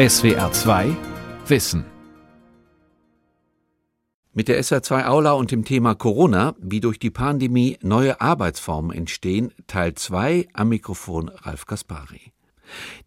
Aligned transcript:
SWR 0.00 0.50
2 0.50 0.96
Wissen. 1.46 1.84
Mit 4.32 4.48
der 4.48 4.62
SWR 4.62 4.82
2 4.82 5.06
Aula 5.06 5.32
und 5.32 5.50
dem 5.50 5.66
Thema 5.66 5.94
Corona, 5.94 6.54
wie 6.58 6.80
durch 6.80 6.98
die 6.98 7.10
Pandemie 7.10 7.76
neue 7.82 8.18
Arbeitsformen 8.18 8.96
entstehen, 8.96 9.52
Teil 9.66 9.92
2 9.92 10.48
am 10.54 10.70
Mikrofon 10.70 11.28
Ralf 11.28 11.66
Kaspari. 11.66 12.32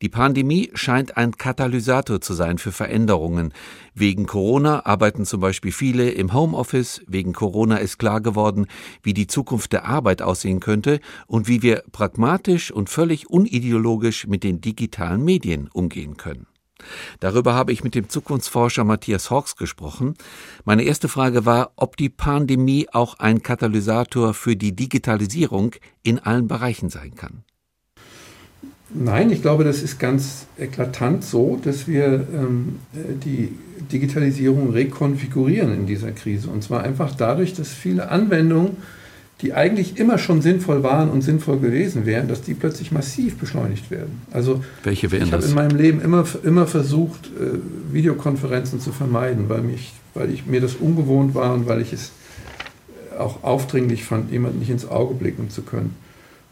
Die 0.03 0.09
Pandemie 0.09 0.69
scheint 0.75 1.17
ein 1.17 1.31
Katalysator 1.31 2.21
zu 2.21 2.35
sein 2.35 2.59
für 2.59 2.71
Veränderungen. 2.71 3.55
Wegen 3.95 4.27
Corona 4.27 4.85
arbeiten 4.85 5.25
zum 5.25 5.41
Beispiel 5.41 5.71
viele 5.71 6.11
im 6.11 6.31
Homeoffice. 6.31 7.01
Wegen 7.07 7.33
Corona 7.33 7.77
ist 7.77 7.97
klar 7.97 8.21
geworden, 8.21 8.67
wie 9.01 9.15
die 9.15 9.25
Zukunft 9.25 9.73
der 9.73 9.85
Arbeit 9.85 10.21
aussehen 10.21 10.59
könnte 10.59 10.99
und 11.25 11.47
wie 11.47 11.63
wir 11.63 11.85
pragmatisch 11.91 12.71
und 12.71 12.91
völlig 12.91 13.31
unideologisch 13.31 14.27
mit 14.27 14.43
den 14.43 14.61
digitalen 14.61 15.23
Medien 15.23 15.71
umgehen 15.73 16.17
können. 16.17 16.45
Darüber 17.19 17.53
habe 17.53 17.71
ich 17.71 17.83
mit 17.83 17.95
dem 17.95 18.09
Zukunftsforscher 18.09 18.83
Matthias 18.83 19.29
Hawks 19.29 19.55
gesprochen. 19.55 20.15
Meine 20.65 20.83
erste 20.83 21.07
Frage 21.07 21.45
war, 21.45 21.71
ob 21.75 21.97
die 21.97 22.09
Pandemie 22.09 22.87
auch 22.91 23.19
ein 23.19 23.43
Katalysator 23.43 24.33
für 24.33 24.55
die 24.55 24.75
Digitalisierung 24.75 25.75
in 26.03 26.19
allen 26.19 26.47
Bereichen 26.47 26.89
sein 26.89 27.15
kann. 27.15 27.43
Nein, 28.95 29.31
ich 29.31 29.41
glaube, 29.41 29.63
das 29.63 29.81
ist 29.81 29.99
ganz 29.99 30.45
eklatant 30.57 31.23
so, 31.23 31.59
dass 31.63 31.87
wir 31.87 32.27
ähm, 32.31 32.79
die 32.93 33.57
Digitalisierung 33.91 34.71
rekonfigurieren 34.71 35.73
in 35.73 35.85
dieser 35.87 36.11
Krise. 36.11 36.49
Und 36.49 36.63
zwar 36.63 36.83
einfach 36.83 37.15
dadurch, 37.15 37.55
dass 37.55 37.69
viele 37.69 38.09
Anwendungen, 38.09 38.77
die 39.43 39.53
eigentlich 39.53 39.99
immer 39.99 40.17
schon 40.17 40.41
sinnvoll 40.41 40.83
waren 40.83 41.11
und 41.11 41.21
sinnvoll 41.21 41.59
gewesen 41.59 42.05
wären, 42.05 42.29
dass 42.29 42.41
die 42.41 42.53
plötzlich 42.53 42.93
massiv 42.93 43.35
beschleunigt 43.35 43.91
werden. 43.91 44.21
Also 44.31 44.63
Welche 44.83 45.11
wären 45.11 45.27
ich 45.27 45.33
habe 45.33 45.43
in 45.43 45.53
meinem 45.53 45.77
Leben 45.77 46.01
immer, 46.01 46.25
immer 46.43 46.65
versucht, 46.65 47.27
äh, 47.27 47.59
Videokonferenzen 47.93 48.79
zu 48.79 48.93
vermeiden, 48.93 49.49
weil, 49.49 49.61
mich, 49.61 49.91
weil 50.13 50.31
ich, 50.31 50.45
mir 50.45 50.61
das 50.61 50.75
ungewohnt 50.75 51.35
war 51.35 51.53
und 51.53 51.67
weil 51.67 51.81
ich 51.81 51.91
es 51.91 52.11
auch 53.19 53.43
aufdringlich 53.43 54.05
fand, 54.05 54.31
jemandem 54.31 54.61
nicht 54.61 54.71
ins 54.71 54.87
Auge 54.87 55.13
blicken 55.13 55.49
zu 55.49 55.61
können. 55.61 55.95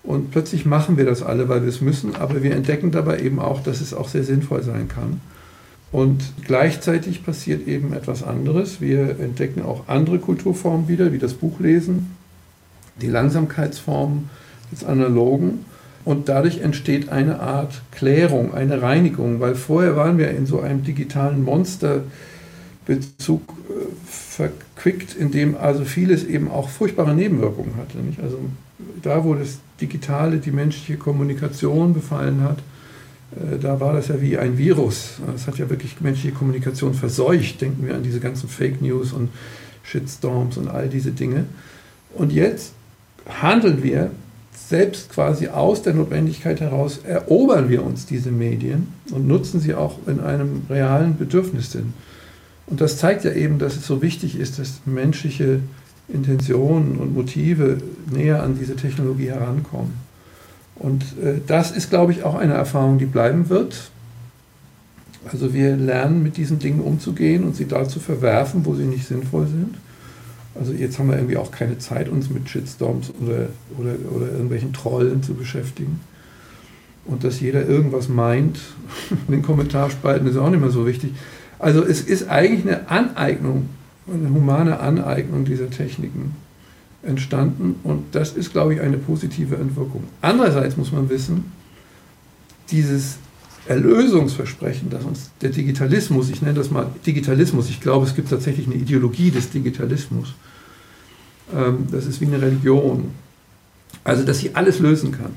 Und 0.04 0.32
plötzlich 0.32 0.66
machen 0.66 0.98
wir 0.98 1.06
das 1.06 1.24
alle, 1.24 1.48
weil 1.48 1.62
wir 1.62 1.70
es 1.70 1.80
müssen, 1.80 2.16
aber 2.16 2.44
wir 2.44 2.54
entdecken 2.54 2.92
dabei 2.92 3.22
eben 3.22 3.40
auch, 3.40 3.64
dass 3.64 3.80
es 3.80 3.94
auch 3.94 4.10
sehr 4.10 4.24
sinnvoll 4.24 4.64
sein 4.64 4.90
kann. 4.90 5.22
Und 5.94 6.24
gleichzeitig 6.46 7.24
passiert 7.24 7.68
eben 7.68 7.94
etwas 7.94 8.24
anderes. 8.24 8.82
Wir 8.82 9.20
entdecken 9.20 9.62
auch 9.62 9.88
andere 9.88 10.20
Kulturformen 10.20 10.88
wieder, 10.88 11.14
wie 11.14 11.20
das 11.20 11.34
Buchlesen, 11.34 12.08
die 12.98 13.08
Langsamkeitsformen 13.08 14.30
des 14.72 14.84
Analogen. 14.84 15.66
Und 16.04 16.30
dadurch 16.30 16.62
entsteht 16.62 17.10
eine 17.10 17.40
Art 17.40 17.82
Klärung, 17.92 18.56
eine 18.56 18.82
Reinigung, 18.82 19.40
weil 19.40 19.54
vorher 19.54 19.96
waren 19.96 20.18
wir 20.18 20.32
in 20.32 20.48
so 20.48 20.60
einem 20.62 20.84
digitalen 20.84 21.44
Monsterbezug 21.44 22.08
äh, 22.88 23.74
verquickt, 24.08 25.16
in 25.16 25.30
dem 25.30 25.56
also 25.56 25.86
vieles 25.86 26.24
eben 26.24 26.50
auch 26.50 26.70
furchtbare 26.70 27.14
Nebenwirkungen 27.14 27.76
hatte. 27.78 28.00
Nicht? 28.00 28.20
Also 28.20 28.40
da, 29.02 29.24
wo 29.24 29.36
das 29.36 29.60
Digitale 29.80 30.38
die 30.38 30.52
menschliche 30.52 30.98
Kommunikation 30.98 31.94
befallen 31.94 32.42
hat, 32.42 32.58
äh, 33.36 33.60
da 33.60 33.80
war 33.80 33.94
das 33.94 34.08
ja 34.08 34.20
wie 34.22 34.40
ein 34.40 34.58
Virus. 34.58 35.20
Es 35.36 35.46
hat 35.46 35.60
ja 35.60 35.70
wirklich 35.70 36.02
menschliche 36.02 36.36
Kommunikation 36.36 36.96
verseucht. 36.96 37.62
Denken 37.62 37.86
wir 37.86 37.96
an 37.96 38.04
diese 38.04 38.20
ganzen 38.20 38.50
Fake 38.50 38.82
News 38.82 39.14
und 39.14 39.30
Shitstorms 39.84 40.58
und 40.58 40.68
all 40.68 40.90
diese 40.90 41.12
Dinge. 41.12 41.46
Und 42.14 42.32
jetzt 42.32 42.74
handeln 43.28 43.84
wir 43.84 44.12
selbst 44.54 45.10
quasi 45.10 45.50
aus 45.50 45.82
der 45.82 45.94
Notwendigkeit 45.94 46.62
heraus, 46.62 47.00
erobern 47.04 47.70
wir 47.70 47.84
uns 47.84 48.06
diese 48.06 48.32
Medien 48.32 48.88
und 49.12 49.28
nutzen 49.28 49.60
sie 49.60 49.74
auch 49.74 49.98
in 50.08 50.22
einem 50.22 50.64
realen 50.70 51.18
Bedürfnissinn. 51.18 51.94
Und 52.68 52.80
das 52.80 52.98
zeigt 52.98 53.26
ja 53.26 53.34
eben, 53.34 53.60
dass 53.60 53.76
es 53.76 53.86
so 53.86 54.02
wichtig 54.02 54.40
ist, 54.40 54.60
dass 54.60 54.82
menschliche 54.86 55.60
Intentionen 56.08 56.98
und 56.98 57.14
Motive 57.14 57.78
näher 58.10 58.44
an 58.44 58.58
diese 58.58 58.76
Technologie 58.76 59.30
herankommen. 59.30 59.94
Und 60.76 61.04
äh, 61.22 61.42
das 61.46 61.72
ist, 61.72 61.90
glaube 61.90 62.14
ich, 62.14 62.24
auch 62.24 62.36
eine 62.36 62.54
Erfahrung, 62.54 62.98
die 62.98 63.06
bleiben 63.06 63.50
wird. 63.50 63.92
Also 65.32 65.54
wir 65.54 65.76
lernen 65.76 66.24
mit 66.24 66.38
diesen 66.38 66.60
Dingen 66.60 66.80
umzugehen 66.80 67.44
und 67.44 67.56
sie 67.56 67.68
da 67.68 67.88
zu 67.88 68.00
verwerfen, 68.00 68.66
wo 68.66 68.74
sie 68.74 68.86
nicht 68.86 69.06
sinnvoll 69.06 69.48
sind. 69.48 69.76
Also 70.56 70.74
jetzt 70.74 71.00
haben 71.00 71.10
wir 71.10 71.16
irgendwie 71.16 71.38
auch 71.38 71.52
keine 71.52 71.78
Zeit, 71.78 72.10
uns 72.10 72.30
mit 72.30 72.50
Shitstorms 72.50 73.14
oder, 73.22 73.50
oder, 73.78 73.96
oder 74.14 74.32
irgendwelchen 74.32 74.74
Trollen 74.74 75.24
zu 75.24 75.34
beschäftigen. 75.34 76.02
Und 77.06 77.24
dass 77.24 77.40
jeder 77.40 77.66
irgendwas 77.66 78.10
meint 78.10 78.60
in 79.28 79.34
den 79.34 79.42
Kommentarspalten 79.42 80.28
ist 80.28 80.38
auch 80.38 80.50
nicht 80.50 80.62
mehr 80.62 80.70
so 80.70 80.86
wichtig. 80.86 81.14
Also 81.60 81.84
es 81.84 82.02
ist 82.02 82.28
eigentlich 82.28 82.66
eine 82.66 82.90
Aneignung 82.90 83.70
eine 84.08 84.30
humane 84.30 84.80
Aneignung 84.80 85.46
dieser 85.46 85.70
Techniken 85.70 86.36
entstanden 87.04 87.76
und 87.84 88.04
das 88.14 88.34
ist, 88.34 88.52
glaube 88.52 88.76
ich, 88.76 88.82
eine 88.82 88.98
positive 88.98 89.56
Entwirkung. 89.56 90.04
Andererseits 90.22 90.78
muss 90.78 90.92
man 90.92 91.10
wissen, 91.10 91.52
dieses 92.70 93.18
Erlösungsversprechen, 93.68 94.90
das 94.90 95.04
uns 95.04 95.32
der 95.42 95.52
Digitalismus, 95.52 96.30
ich 96.30 96.42
nenne 96.42 96.56
das 96.56 96.72
mal 96.72 96.88
Digitalismus, 97.06 97.70
ich 97.70 97.80
glaube, 97.80 98.06
es 98.06 98.16
gibt 98.16 98.30
tatsächlich 98.30 98.66
eine 98.66 98.76
Ideologie 98.76 99.32
des 99.32 99.52
Digitalismus, 99.52 100.34
ähm, 101.54 101.88
das 101.92 102.06
ist 102.06 102.22
wie 102.22 102.26
eine 102.26 102.42
Religion, 102.42 103.12
also 104.04 104.24
dass 104.24 104.40
sie 104.40 104.56
alles 104.56 104.80
lösen 104.80 105.12
kann, 105.12 105.32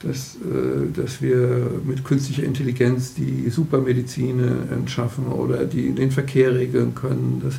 dass, 0.00 0.36
äh, 0.36 0.92
dass 0.94 1.20
wir 1.20 1.70
mit 1.84 2.04
künstlicher 2.04 2.44
Intelligenz 2.44 3.14
die 3.14 3.50
Supermedizin 3.50 4.40
entschaffen 4.70 5.26
oder 5.26 5.64
die, 5.64 5.90
den 5.90 6.12
Verkehr 6.12 6.54
regeln 6.54 6.94
können, 6.94 7.42
dass 7.44 7.54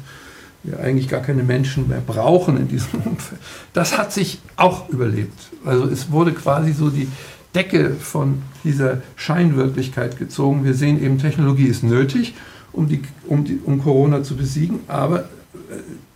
wir 0.64 0.80
eigentlich 0.80 1.08
gar 1.08 1.22
keine 1.22 1.44
Menschen 1.44 1.88
mehr 1.88 2.02
brauchen 2.06 2.58
in 2.58 2.68
diesem 2.68 3.02
Umfeld. 3.06 3.42
Das 3.74 3.98
hat 3.98 4.14
sich 4.14 4.40
auch 4.56 4.90
überlebt. 4.90 5.38
Also 5.66 5.86
es 5.86 6.12
wurde 6.12 6.32
quasi 6.32 6.74
so 6.74 6.90
die 6.90 7.08
Decke 7.56 7.92
von 7.92 8.42
dieser 8.64 9.02
Scheinwirklichkeit 9.16 10.18
gezogen. 10.18 10.64
Wir 10.64 10.74
sehen 10.74 11.02
eben, 11.02 11.18
Technologie 11.18 11.66
ist 11.66 11.84
nötig, 11.84 12.36
um, 12.72 12.88
die, 12.88 13.02
um, 13.28 13.44
die, 13.44 13.60
um 13.64 13.82
Corona 13.82 14.24
zu 14.24 14.36
besiegen, 14.36 14.82
aber 14.88 15.22
äh, 15.22 15.24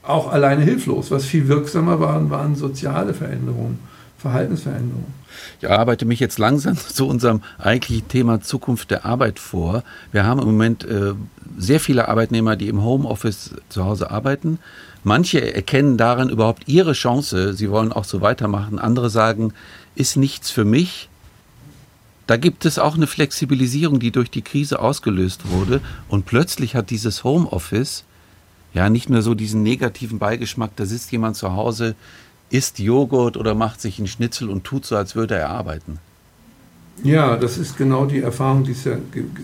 auch 0.03 0.31
alleine 0.31 0.63
hilflos. 0.63 1.09
Was 1.11 1.25
viel 1.25 1.47
wirksamer 1.47 1.99
waren, 1.99 2.29
waren 2.29 2.55
soziale 2.55 3.13
Veränderungen, 3.13 3.79
Verhaltensveränderungen. 4.17 5.23
Ich 5.59 5.69
arbeite 5.69 6.05
mich 6.05 6.19
jetzt 6.19 6.37
langsam 6.37 6.77
zu 6.77 7.07
unserem 7.07 7.41
eigentlichen 7.57 8.07
Thema 8.07 8.41
Zukunft 8.41 8.91
der 8.91 9.05
Arbeit 9.05 9.39
vor. 9.39 9.83
Wir 10.11 10.25
haben 10.25 10.39
im 10.39 10.45
Moment 10.45 10.83
äh, 10.85 11.13
sehr 11.57 11.79
viele 11.79 12.07
Arbeitnehmer, 12.09 12.55
die 12.55 12.67
im 12.67 12.83
Homeoffice 12.83 13.55
zu 13.69 13.85
Hause 13.85 14.11
arbeiten. 14.11 14.59
Manche 15.03 15.53
erkennen 15.53 15.97
daran 15.97 16.29
überhaupt 16.29 16.67
ihre 16.67 16.93
Chance. 16.93 17.53
Sie 17.53 17.69
wollen 17.69 17.91
auch 17.91 18.05
so 18.05 18.21
weitermachen. 18.21 18.79
Andere 18.79 19.09
sagen, 19.09 19.53
ist 19.95 20.15
nichts 20.15 20.49
für 20.49 20.65
mich. 20.65 21.09
Da 22.27 22.37
gibt 22.37 22.65
es 22.65 22.79
auch 22.79 22.95
eine 22.95 23.07
Flexibilisierung, 23.07 23.99
die 23.99 24.11
durch 24.11 24.31
die 24.31 24.41
Krise 24.41 24.79
ausgelöst 24.79 25.49
wurde. 25.49 25.81
Und 26.07 26.25
plötzlich 26.25 26.75
hat 26.75 26.89
dieses 26.89 27.23
Homeoffice 27.23 28.05
ja 28.73 28.89
nicht 28.89 29.09
nur 29.09 29.21
so 29.21 29.35
diesen 29.35 29.61
negativen 29.61 30.19
Beigeschmack, 30.19 30.71
da 30.75 30.85
sitzt 30.85 31.11
jemand 31.11 31.35
zu 31.35 31.53
Hause, 31.53 31.95
isst 32.49 32.79
Joghurt 32.79 33.37
oder 33.37 33.55
macht 33.55 33.81
sich 33.81 33.97
einen 33.99 34.07
Schnitzel 34.07 34.49
und 34.49 34.63
tut 34.63 34.85
so, 34.85 34.95
als 34.95 35.15
würde 35.15 35.35
er 35.35 35.49
arbeiten. 35.49 35.99
Ja, 37.03 37.35
das 37.37 37.57
ist 37.57 37.75
genau 37.77 38.05
die 38.05 38.21
Erfahrung, 38.21 38.63
die 38.63 38.71
es 38.71 38.83
ja 38.83 38.97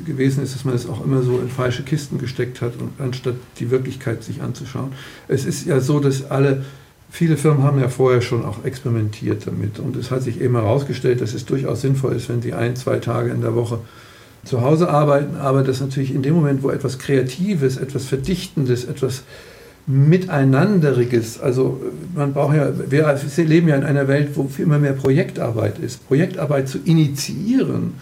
gewesen 0.05 0.43
ist, 0.43 0.53
dass 0.53 0.65
man 0.65 0.75
es 0.75 0.87
auch 0.87 1.03
immer 1.03 1.23
so 1.23 1.39
in 1.39 1.49
falsche 1.49 1.83
Kisten 1.83 2.19
gesteckt 2.19 2.61
hat, 2.61 2.73
und, 2.79 2.91
anstatt 2.99 3.35
die 3.59 3.71
Wirklichkeit 3.71 4.23
sich 4.23 4.41
anzuschauen. 4.41 4.93
Es 5.27 5.45
ist 5.45 5.65
ja 5.65 5.79
so, 5.79 5.99
dass 5.99 6.29
alle, 6.29 6.63
viele 7.09 7.37
Firmen 7.37 7.63
haben 7.63 7.79
ja 7.79 7.89
vorher 7.89 8.21
schon 8.21 8.45
auch 8.45 8.63
experimentiert 8.63 9.47
damit. 9.47 9.79
Und 9.79 9.95
es 9.95 10.11
hat 10.11 10.23
sich 10.23 10.41
eben 10.41 10.55
herausgestellt, 10.55 11.21
dass 11.21 11.33
es 11.33 11.45
durchaus 11.45 11.81
sinnvoll 11.81 12.13
ist, 12.15 12.29
wenn 12.29 12.41
sie 12.41 12.53
ein, 12.53 12.75
zwei 12.75 12.97
Tage 12.97 13.31
in 13.31 13.41
der 13.41 13.55
Woche 13.55 13.79
zu 14.45 14.61
Hause 14.61 14.89
arbeiten, 14.89 15.35
aber 15.35 15.63
dass 15.63 15.81
natürlich 15.81 16.13
in 16.13 16.21
dem 16.21 16.33
Moment, 16.33 16.63
wo 16.63 16.69
etwas 16.69 16.97
Kreatives, 16.97 17.77
etwas 17.77 18.05
Verdichtendes, 18.05 18.85
etwas 18.85 19.23
Miteinanderiges. 19.85 21.41
Also 21.41 21.81
man 22.15 22.33
braucht 22.33 22.55
ja, 22.55 22.71
wir 22.89 23.17
leben 23.37 23.67
ja 23.67 23.75
in 23.75 23.83
einer 23.83 24.07
Welt, 24.07 24.29
wo 24.35 24.49
immer 24.57 24.79
mehr 24.79 24.93
Projektarbeit 24.93 25.79
ist. 25.79 26.07
Projektarbeit 26.07 26.69
zu 26.69 26.77
initiieren, 26.85 27.93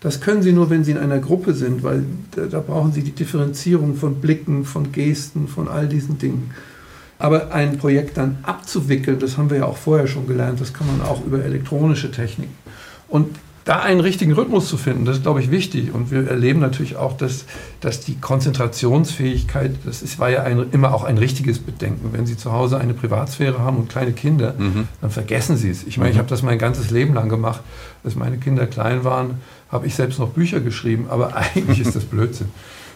das 0.00 0.20
können 0.20 0.42
Sie 0.42 0.52
nur, 0.52 0.68
wenn 0.68 0.82
Sie 0.82 0.90
in 0.90 0.98
einer 0.98 1.20
Gruppe 1.20 1.54
sind, 1.54 1.84
weil 1.84 2.02
da, 2.34 2.46
da 2.46 2.60
brauchen 2.60 2.92
Sie 2.92 3.02
die 3.02 3.12
Differenzierung 3.12 3.94
von 3.94 4.16
Blicken, 4.16 4.64
von 4.64 4.90
Gesten, 4.90 5.46
von 5.46 5.68
all 5.68 5.86
diesen 5.86 6.18
Dingen. 6.18 6.50
Aber 7.22 7.52
ein 7.54 7.78
Projekt 7.78 8.16
dann 8.16 8.38
abzuwickeln, 8.42 9.20
das 9.20 9.38
haben 9.38 9.48
wir 9.48 9.58
ja 9.58 9.66
auch 9.66 9.76
vorher 9.76 10.08
schon 10.08 10.26
gelernt, 10.26 10.60
das 10.60 10.72
kann 10.72 10.88
man 10.88 11.06
auch 11.06 11.24
über 11.24 11.44
elektronische 11.44 12.10
Techniken. 12.10 12.52
Und 13.06 13.28
da 13.62 13.78
einen 13.78 14.00
richtigen 14.00 14.32
Rhythmus 14.32 14.66
zu 14.66 14.76
finden, 14.76 15.04
das 15.04 15.18
ist, 15.18 15.22
glaube 15.22 15.40
ich, 15.40 15.52
wichtig. 15.52 15.94
Und 15.94 16.10
wir 16.10 16.26
erleben 16.28 16.58
natürlich 16.58 16.96
auch, 16.96 17.16
dass, 17.16 17.44
dass 17.80 18.00
die 18.00 18.16
Konzentrationsfähigkeit, 18.16 19.76
das 19.84 20.02
ist, 20.02 20.18
war 20.18 20.30
ja 20.30 20.42
ein, 20.42 20.64
immer 20.72 20.92
auch 20.92 21.04
ein 21.04 21.16
richtiges 21.16 21.60
Bedenken. 21.60 22.08
Wenn 22.12 22.26
Sie 22.26 22.36
zu 22.36 22.50
Hause 22.50 22.78
eine 22.78 22.92
Privatsphäre 22.92 23.60
haben 23.60 23.76
und 23.76 23.88
kleine 23.88 24.14
Kinder, 24.14 24.56
mhm. 24.58 24.88
dann 25.00 25.10
vergessen 25.10 25.56
Sie 25.56 25.70
es. 25.70 25.84
Ich 25.84 25.98
meine, 25.98 26.10
ich 26.10 26.16
mhm. 26.16 26.22
habe 26.22 26.28
das 26.28 26.42
mein 26.42 26.58
ganzes 26.58 26.90
Leben 26.90 27.14
lang 27.14 27.28
gemacht. 27.28 27.60
Als 28.02 28.16
meine 28.16 28.38
Kinder 28.38 28.66
klein 28.66 29.04
waren, 29.04 29.36
habe 29.70 29.86
ich 29.86 29.94
selbst 29.94 30.18
noch 30.18 30.30
Bücher 30.30 30.58
geschrieben, 30.58 31.06
aber 31.08 31.36
eigentlich 31.54 31.78
ist 31.78 31.94
das 31.94 32.02
Blödsinn. 32.02 32.48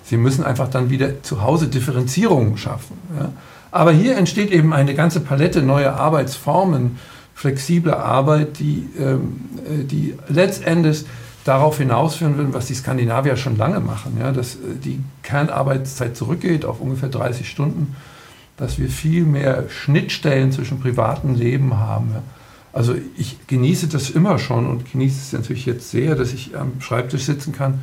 Sie 0.02 0.16
müssen 0.16 0.42
einfach 0.42 0.68
dann 0.68 0.90
wieder 0.90 1.22
zu 1.22 1.42
Hause 1.42 1.68
Differenzierungen 1.68 2.56
schaffen. 2.58 2.98
Ja? 3.16 3.30
Aber 3.70 3.92
hier 3.92 4.16
entsteht 4.16 4.50
eben 4.50 4.72
eine 4.72 4.94
ganze 4.94 5.20
Palette 5.20 5.62
neuer 5.62 5.94
Arbeitsformen, 5.94 6.98
flexible 7.34 7.94
Arbeit, 7.94 8.58
die, 8.58 8.88
ähm, 8.98 9.40
äh, 9.64 9.84
die 9.84 10.14
letztendlich 10.28 11.04
darauf 11.44 11.78
hinausführen 11.78 12.36
würden, 12.36 12.54
was 12.54 12.66
die 12.66 12.74
Skandinavier 12.74 13.36
schon 13.36 13.56
lange 13.56 13.80
machen, 13.80 14.16
ja, 14.18 14.32
dass 14.32 14.56
äh, 14.56 14.76
die 14.82 15.00
Kernarbeitszeit 15.22 16.16
zurückgeht 16.16 16.64
auf 16.64 16.80
ungefähr 16.80 17.08
30 17.08 17.48
Stunden, 17.48 17.94
dass 18.56 18.78
wir 18.78 18.88
viel 18.88 19.24
mehr 19.24 19.64
Schnittstellen 19.68 20.50
zwischen 20.50 20.80
privatem 20.80 21.34
Leben 21.34 21.78
haben. 21.78 22.10
Ja. 22.14 22.22
Also 22.72 22.94
ich 23.16 23.46
genieße 23.46 23.88
das 23.88 24.10
immer 24.10 24.38
schon 24.38 24.66
und 24.66 24.90
genieße 24.90 25.18
es 25.18 25.32
natürlich 25.32 25.66
jetzt 25.66 25.90
sehr, 25.90 26.14
dass 26.14 26.32
ich 26.32 26.56
am 26.56 26.80
Schreibtisch 26.80 27.24
sitzen 27.24 27.52
kann, 27.52 27.82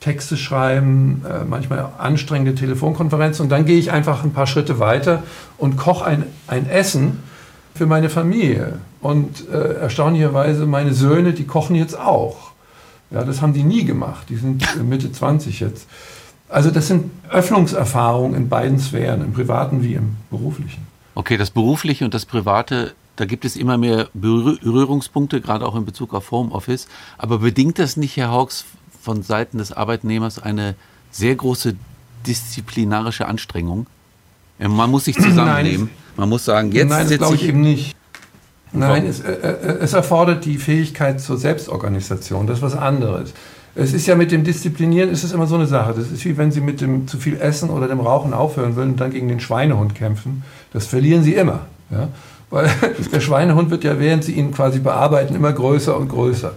Texte 0.00 0.36
schreiben, 0.36 1.22
äh, 1.28 1.44
manchmal 1.44 1.90
anstrengende 1.98 2.54
Telefonkonferenzen 2.54 3.44
und 3.44 3.50
dann 3.50 3.66
gehe 3.66 3.78
ich 3.78 3.92
einfach 3.92 4.24
ein 4.24 4.32
paar 4.32 4.46
Schritte 4.46 4.78
weiter 4.78 5.22
und 5.58 5.76
koche 5.76 6.04
ein, 6.06 6.24
ein 6.46 6.68
Essen 6.68 7.22
für 7.74 7.86
meine 7.86 8.08
Familie. 8.08 8.78
Und 9.00 9.48
äh, 9.48 9.74
erstaunlicherweise 9.74 10.66
meine 10.66 10.92
Söhne, 10.94 11.32
die 11.32 11.44
kochen 11.44 11.76
jetzt 11.76 11.98
auch. 11.98 12.50
Ja, 13.10 13.24
das 13.24 13.42
haben 13.42 13.52
die 13.52 13.62
nie 13.62 13.84
gemacht. 13.84 14.26
Die 14.28 14.36
sind 14.36 14.64
Mitte 14.88 15.10
20 15.12 15.60
jetzt. 15.60 15.86
Also 16.48 16.70
das 16.70 16.88
sind 16.88 17.10
Öffnungserfahrungen 17.30 18.34
in 18.34 18.48
beiden 18.48 18.78
Sphären, 18.78 19.22
im 19.22 19.32
privaten 19.32 19.82
wie 19.82 19.94
im 19.94 20.16
beruflichen. 20.30 20.86
Okay, 21.14 21.36
das 21.36 21.50
berufliche 21.50 22.04
und 22.04 22.14
das 22.14 22.24
private, 22.24 22.92
da 23.16 23.24
gibt 23.24 23.44
es 23.44 23.56
immer 23.56 23.78
mehr 23.78 24.08
Berührungspunkte, 24.14 25.40
gerade 25.40 25.66
auch 25.66 25.76
in 25.76 25.84
Bezug 25.84 26.14
auf 26.14 26.30
Homeoffice. 26.30 26.88
Aber 27.18 27.38
bedingt 27.38 27.78
das 27.78 27.96
nicht, 27.96 28.16
Herr 28.16 28.30
Hawks, 28.30 28.64
von 29.00 29.22
Seiten 29.22 29.58
des 29.58 29.72
Arbeitnehmers 29.72 30.38
eine 30.38 30.74
sehr 31.10 31.34
große 31.34 31.74
disziplinarische 32.26 33.26
Anstrengung? 33.26 33.86
Man 34.58 34.90
muss 34.90 35.06
sich 35.06 35.16
zusammennehmen. 35.20 35.86
Nein, 35.86 35.90
man 36.16 36.28
muss 36.28 36.44
sagen, 36.44 36.72
jetzt 36.72 36.88
Nein, 36.88 37.08
das 37.08 37.18
glaube 37.18 37.34
ich, 37.34 37.42
ich 37.42 37.48
eben 37.48 37.60
nicht. 37.60 37.96
Nein, 38.72 39.06
es, 39.06 39.20
äh, 39.20 39.32
äh, 39.32 39.78
es, 39.80 39.94
erfordert 39.94 40.44
die 40.44 40.56
Fähigkeit 40.56 41.20
zur 41.20 41.36
Selbstorganisation. 41.36 42.46
Das 42.46 42.58
ist 42.58 42.62
was 42.62 42.76
anderes. 42.76 43.32
Es 43.74 43.92
ist 43.92 44.06
ja 44.06 44.14
mit 44.14 44.32
dem 44.32 44.44
Disziplinieren 44.44 45.10
ist 45.10 45.24
es 45.24 45.32
immer 45.32 45.46
so 45.46 45.54
eine 45.54 45.66
Sache. 45.66 45.94
Das 45.94 46.10
ist 46.10 46.24
wie 46.24 46.36
wenn 46.36 46.52
Sie 46.52 46.60
mit 46.60 46.80
dem 46.80 47.08
zu 47.08 47.18
viel 47.18 47.40
Essen 47.40 47.70
oder 47.70 47.88
dem 47.88 48.00
Rauchen 48.00 48.32
aufhören 48.32 48.76
würden 48.76 48.90
und 48.90 49.00
dann 49.00 49.10
gegen 49.10 49.28
den 49.28 49.40
Schweinehund 49.40 49.94
kämpfen. 49.94 50.42
Das 50.72 50.86
verlieren 50.86 51.22
Sie 51.22 51.34
immer. 51.34 51.66
Ja? 51.90 52.08
Weil 52.50 52.68
der 53.12 53.20
Schweinehund 53.20 53.70
wird 53.70 53.84
ja, 53.84 53.98
während 53.98 54.24
Sie 54.24 54.32
ihn 54.32 54.52
quasi 54.52 54.78
bearbeiten, 54.78 55.34
immer 55.34 55.52
größer 55.52 55.96
und 55.96 56.08
größer. 56.08 56.52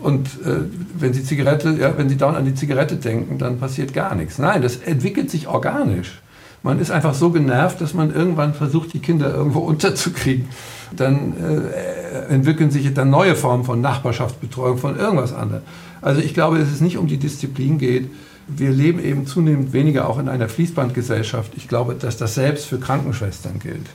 Und 0.00 0.28
äh, 0.44 0.60
wenn 0.98 1.12
Sie 1.12 1.24
Zigarette, 1.24 1.76
ja, 1.78 1.96
wenn 1.96 2.08
Sie 2.08 2.16
dauernd 2.16 2.38
an 2.38 2.44
die 2.44 2.54
Zigarette 2.54 2.96
denken, 2.96 3.38
dann 3.38 3.58
passiert 3.58 3.92
gar 3.92 4.14
nichts. 4.14 4.38
Nein, 4.38 4.62
das 4.62 4.76
entwickelt 4.76 5.30
sich 5.30 5.48
organisch. 5.48 6.20
Man 6.62 6.80
ist 6.80 6.90
einfach 6.90 7.14
so 7.14 7.30
genervt, 7.30 7.80
dass 7.80 7.94
man 7.94 8.12
irgendwann 8.12 8.54
versucht, 8.54 8.92
die 8.92 8.98
Kinder 9.00 9.32
irgendwo 9.32 9.58
unterzukriegen. 9.60 10.48
Dann 10.96 11.34
äh, 11.36 12.32
entwickeln 12.32 12.70
sich 12.70 12.92
dann 12.94 13.10
neue 13.10 13.34
Formen 13.34 13.64
von 13.64 13.80
Nachbarschaftsbetreuung, 13.80 14.78
von 14.78 14.96
irgendwas 14.96 15.32
anderem. 15.32 15.62
Also 16.00 16.20
ich 16.20 16.34
glaube, 16.34 16.58
dass 16.58 16.70
es 16.70 16.80
nicht 16.80 16.96
um 16.96 17.06
die 17.06 17.18
Disziplin 17.18 17.78
geht. 17.78 18.10
Wir 18.46 18.70
leben 18.70 18.98
eben 19.04 19.26
zunehmend 19.26 19.74
weniger 19.74 20.08
auch 20.08 20.18
in 20.18 20.28
einer 20.28 20.48
Fließbandgesellschaft. 20.48 21.52
Ich 21.56 21.68
glaube, 21.68 21.94
dass 21.94 22.16
das 22.16 22.34
selbst 22.34 22.66
für 22.66 22.78
Krankenschwestern 22.78 23.58
gilt. 23.58 23.86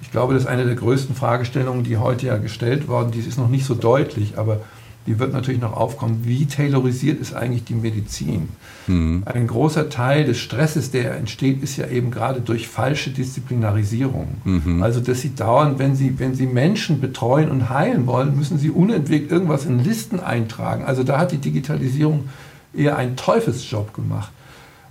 Ich 0.00 0.12
glaube, 0.12 0.34
das 0.34 0.44
ist 0.44 0.48
eine 0.48 0.64
der 0.64 0.76
größten 0.76 1.16
Fragestellungen, 1.16 1.82
die 1.82 1.96
heute 1.96 2.26
ja 2.26 2.36
gestellt 2.36 2.86
worden. 2.86 3.10
Die 3.10 3.18
ist 3.18 3.38
noch 3.38 3.48
nicht 3.48 3.64
so 3.64 3.74
deutlich, 3.74 4.38
aber 4.38 4.60
die 5.06 5.18
wird 5.18 5.32
natürlich 5.32 5.60
noch 5.60 5.76
aufkommen. 5.76 6.22
Wie 6.24 6.46
tailorisiert 6.46 7.20
ist 7.20 7.34
eigentlich 7.34 7.64
die 7.64 7.74
Medizin? 7.74 8.48
Mhm. 8.86 9.22
Ein 9.24 9.46
großer 9.46 9.88
Teil 9.88 10.24
des 10.24 10.38
Stresses, 10.38 10.90
der 10.90 11.16
entsteht, 11.16 11.62
ist 11.62 11.76
ja 11.76 11.86
eben 11.86 12.10
gerade 12.10 12.40
durch 12.40 12.68
falsche 12.68 13.10
Disziplinarisierung. 13.10 14.28
Mhm. 14.44 14.82
Also, 14.82 15.00
dass 15.00 15.20
Sie 15.20 15.34
dauernd, 15.34 15.78
wenn 15.78 15.94
Sie, 15.94 16.18
wenn 16.18 16.34
Sie 16.34 16.46
Menschen 16.46 17.00
betreuen 17.00 17.50
und 17.50 17.70
heilen 17.70 18.06
wollen, 18.06 18.36
müssen 18.36 18.58
Sie 18.58 18.70
unentwegt 18.70 19.30
irgendwas 19.30 19.64
in 19.64 19.82
Listen 19.82 20.20
eintragen. 20.20 20.84
Also, 20.84 21.04
da 21.04 21.18
hat 21.18 21.32
die 21.32 21.38
Digitalisierung 21.38 22.28
eher 22.74 22.96
einen 22.96 23.16
Teufelsjob 23.16 23.94
gemacht. 23.94 24.30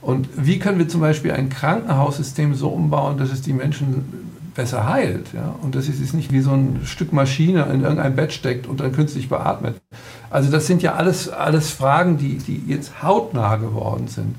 Und 0.02 0.30
wie 0.38 0.60
können 0.60 0.78
wir 0.78 0.88
zum 0.88 1.02
Beispiel 1.02 1.32
ein 1.32 1.50
Krankenhaussystem 1.50 2.54
so 2.54 2.70
umbauen, 2.70 3.18
dass 3.18 3.32
es 3.32 3.42
die 3.42 3.54
Menschen 3.54 4.35
besser 4.56 4.90
heilt. 4.90 5.34
Ja? 5.34 5.56
Und 5.62 5.76
dass 5.76 5.88
es 5.88 6.14
nicht 6.14 6.32
wie 6.32 6.42
so 6.42 6.52
ein 6.52 6.82
Stück 6.86 7.14
Maschine 7.14 7.68
in 7.72 7.82
irgendein 7.82 8.16
Bett 8.16 8.34
steckt 8.34 8.68
und 8.68 8.80
dann 8.80 8.92
künstlich 8.92 9.30
beatmet. 9.30 9.76
Also 10.30 10.50
das 10.50 10.66
sind 10.66 10.82
ja 10.82 10.96
alles, 10.96 11.30
alles 11.30 11.72
Fragen, 11.72 12.18
die, 12.18 12.38
die 12.38 12.64
jetzt 12.68 13.04
hautnah 13.04 13.58
geworden 13.58 14.08
sind. 14.08 14.36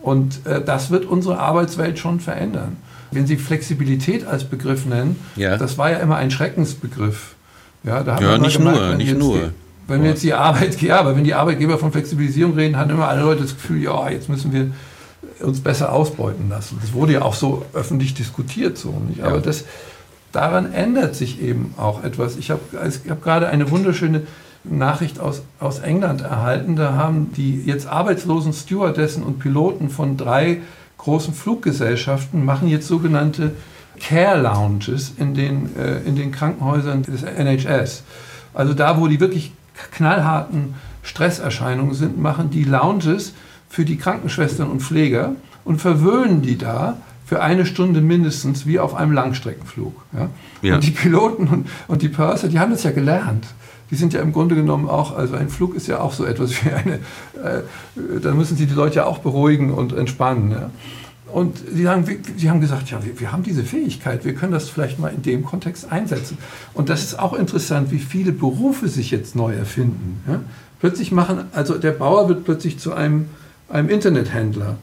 Und 0.00 0.46
äh, 0.46 0.62
das 0.64 0.90
wird 0.90 1.04
unsere 1.04 1.38
Arbeitswelt 1.38 1.98
schon 1.98 2.20
verändern. 2.20 2.76
Wenn 3.10 3.26
Sie 3.26 3.36
Flexibilität 3.36 4.26
als 4.26 4.44
Begriff 4.44 4.86
nennen, 4.86 5.16
ja. 5.36 5.58
das 5.58 5.76
war 5.76 5.90
ja 5.90 5.98
immer 5.98 6.16
ein 6.16 6.30
Schreckensbegriff. 6.30 7.34
Ja, 7.84 8.02
da 8.02 8.18
ja 8.18 8.38
nicht 8.38 8.56
gemeint, 8.56 8.78
nur, 8.78 8.94
nicht 8.94 9.18
nur. 9.18 9.38
Die, 9.38 9.50
wenn 9.88 10.02
wir 10.02 10.10
jetzt 10.10 10.22
die 10.22 10.32
Arbeit, 10.32 10.80
ja, 10.80 10.98
aber 10.98 11.14
wenn 11.14 11.24
die 11.24 11.34
Arbeitgeber 11.34 11.78
von 11.78 11.92
Flexibilisierung 11.92 12.54
reden, 12.54 12.76
haben 12.76 12.90
immer 12.90 13.08
alle 13.08 13.22
Leute 13.22 13.42
das 13.42 13.54
Gefühl, 13.54 13.82
ja, 13.82 14.08
jetzt 14.08 14.28
müssen 14.28 14.52
wir 14.52 14.70
uns 15.40 15.60
besser 15.60 15.92
ausbeuten 15.92 16.48
lassen. 16.48 16.78
Das 16.80 16.92
wurde 16.92 17.14
ja 17.14 17.22
auch 17.22 17.34
so 17.34 17.64
öffentlich 17.72 18.14
diskutiert 18.14 18.78
so. 18.78 18.90
Nicht? 19.08 19.22
Aber 19.22 19.36
ja. 19.36 19.42
das, 19.42 19.64
daran 20.32 20.72
ändert 20.72 21.14
sich 21.14 21.40
eben 21.40 21.74
auch 21.76 22.04
etwas. 22.04 22.36
Ich 22.36 22.50
habe 22.50 22.60
hab 22.74 23.22
gerade 23.22 23.48
eine 23.48 23.70
wunderschöne 23.70 24.22
Nachricht 24.64 25.18
aus, 25.20 25.42
aus 25.58 25.80
England 25.80 26.22
erhalten. 26.22 26.76
Da 26.76 26.94
haben 26.94 27.32
die 27.36 27.62
jetzt 27.64 27.86
arbeitslosen 27.86 28.52
Stewardessen 28.52 29.22
und 29.22 29.38
Piloten 29.38 29.90
von 29.90 30.16
drei 30.16 30.60
großen 30.98 31.34
Fluggesellschaften 31.34 32.44
machen 32.44 32.68
jetzt 32.68 32.86
sogenannte 32.86 33.52
Care 34.00 34.40
Lounges 34.40 35.12
in 35.18 35.34
den, 35.34 35.76
äh, 35.76 35.98
in 36.00 36.14
den 36.14 36.30
Krankenhäusern 36.30 37.02
des 37.02 37.22
NHS. 37.24 38.04
Also 38.54 38.72
da, 38.72 39.00
wo 39.00 39.08
die 39.08 39.18
wirklich 39.18 39.52
knallharten 39.92 40.74
Stresserscheinungen 41.02 41.94
sind, 41.94 42.18
machen 42.18 42.50
die 42.50 42.64
Lounges 42.64 43.34
für 43.72 43.86
die 43.86 43.96
Krankenschwestern 43.96 44.70
und 44.70 44.82
Pfleger 44.82 45.34
und 45.64 45.80
verwöhnen 45.80 46.42
die 46.42 46.58
da 46.58 46.98
für 47.24 47.40
eine 47.40 47.64
Stunde 47.64 48.02
mindestens 48.02 48.66
wie 48.66 48.78
auf 48.78 48.94
einem 48.94 49.12
Langstreckenflug. 49.12 49.94
Ja? 50.12 50.28
Ja. 50.60 50.74
Und 50.74 50.84
die 50.84 50.90
Piloten 50.90 51.48
und, 51.48 51.66
und 51.88 52.02
die 52.02 52.10
Purser, 52.10 52.48
die 52.48 52.60
haben 52.60 52.70
das 52.70 52.82
ja 52.82 52.90
gelernt. 52.90 53.46
Die 53.90 53.94
sind 53.94 54.12
ja 54.12 54.20
im 54.20 54.32
Grunde 54.32 54.56
genommen 54.56 54.90
auch, 54.90 55.16
also 55.16 55.36
ein 55.36 55.48
Flug 55.48 55.74
ist 55.74 55.86
ja 55.86 56.00
auch 56.00 56.12
so 56.12 56.26
etwas 56.26 56.50
wie 56.64 56.70
eine, 56.70 56.94
äh, 57.42 57.62
da 58.20 58.32
müssen 58.32 58.58
sie 58.58 58.66
die 58.66 58.74
Leute 58.74 58.96
ja 58.96 59.06
auch 59.06 59.20
beruhigen 59.20 59.72
und 59.72 59.94
entspannen. 59.94 60.50
Ja? 60.50 60.70
Und 61.32 61.56
sie 61.72 61.88
haben, 61.88 62.04
sie 62.36 62.50
haben 62.50 62.60
gesagt, 62.60 62.90
ja, 62.90 63.02
wir, 63.02 63.18
wir, 63.20 63.32
haben 63.32 63.42
diese 63.42 63.64
Fähigkeit, 63.64 64.26
wir 64.26 64.34
können 64.34 64.52
das 64.52 64.68
vielleicht 64.68 64.98
mal 64.98 65.14
in 65.14 65.22
dem 65.22 65.46
Kontext 65.46 65.90
einsetzen. 65.90 66.36
Und 66.74 66.90
das 66.90 67.02
ist 67.02 67.18
auch 67.18 67.32
interessant, 67.32 67.90
wie 67.90 68.00
viele 68.00 68.32
Berufe 68.32 68.88
sich 68.88 69.10
jetzt 69.10 69.34
neu 69.34 69.54
erfinden. 69.54 70.20
Plötzlich 70.78 71.10
machen, 71.10 71.46
also 71.54 71.78
der 71.78 71.92
Bauer 71.92 72.28
wird 72.28 72.44
plötzlich 72.44 72.78
zu 72.78 72.92
einem 72.92 73.30
einem 73.68 73.88
Internethändler. 73.88 74.78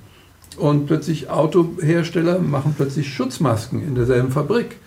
Und 0.57 0.87
plötzlich 0.87 1.29
Autohersteller 1.29 2.39
machen 2.39 2.73
plötzlich 2.75 3.13
Schutzmasken 3.13 3.85
in 3.87 3.95
derselben 3.95 4.31
Fabrik. 4.31 4.77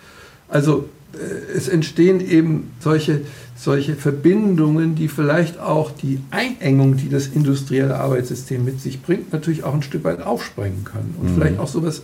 Also 0.47 0.85
äh, 1.13 1.55
es 1.55 1.67
entstehen 1.67 2.19
eben 2.19 2.71
solche, 2.79 3.21
solche 3.55 3.95
Verbindungen, 3.95 4.95
die 4.95 5.07
vielleicht 5.07 5.59
auch 5.59 5.91
die 5.91 6.19
Einengung, 6.31 6.97
die 6.97 7.09
das 7.09 7.27
industrielle 7.27 7.95
Arbeitssystem 7.95 8.63
mit 8.63 8.81
sich 8.81 9.01
bringt, 9.01 9.33
natürlich 9.33 9.63
auch 9.63 9.73
ein 9.73 9.83
Stück 9.83 10.03
weit 10.03 10.21
aufsprengen 10.21 10.83
können. 10.83 11.15
Und 11.19 11.31
mhm. 11.31 11.35
vielleicht 11.35 11.59
auch 11.59 11.67
sowas 11.67 12.03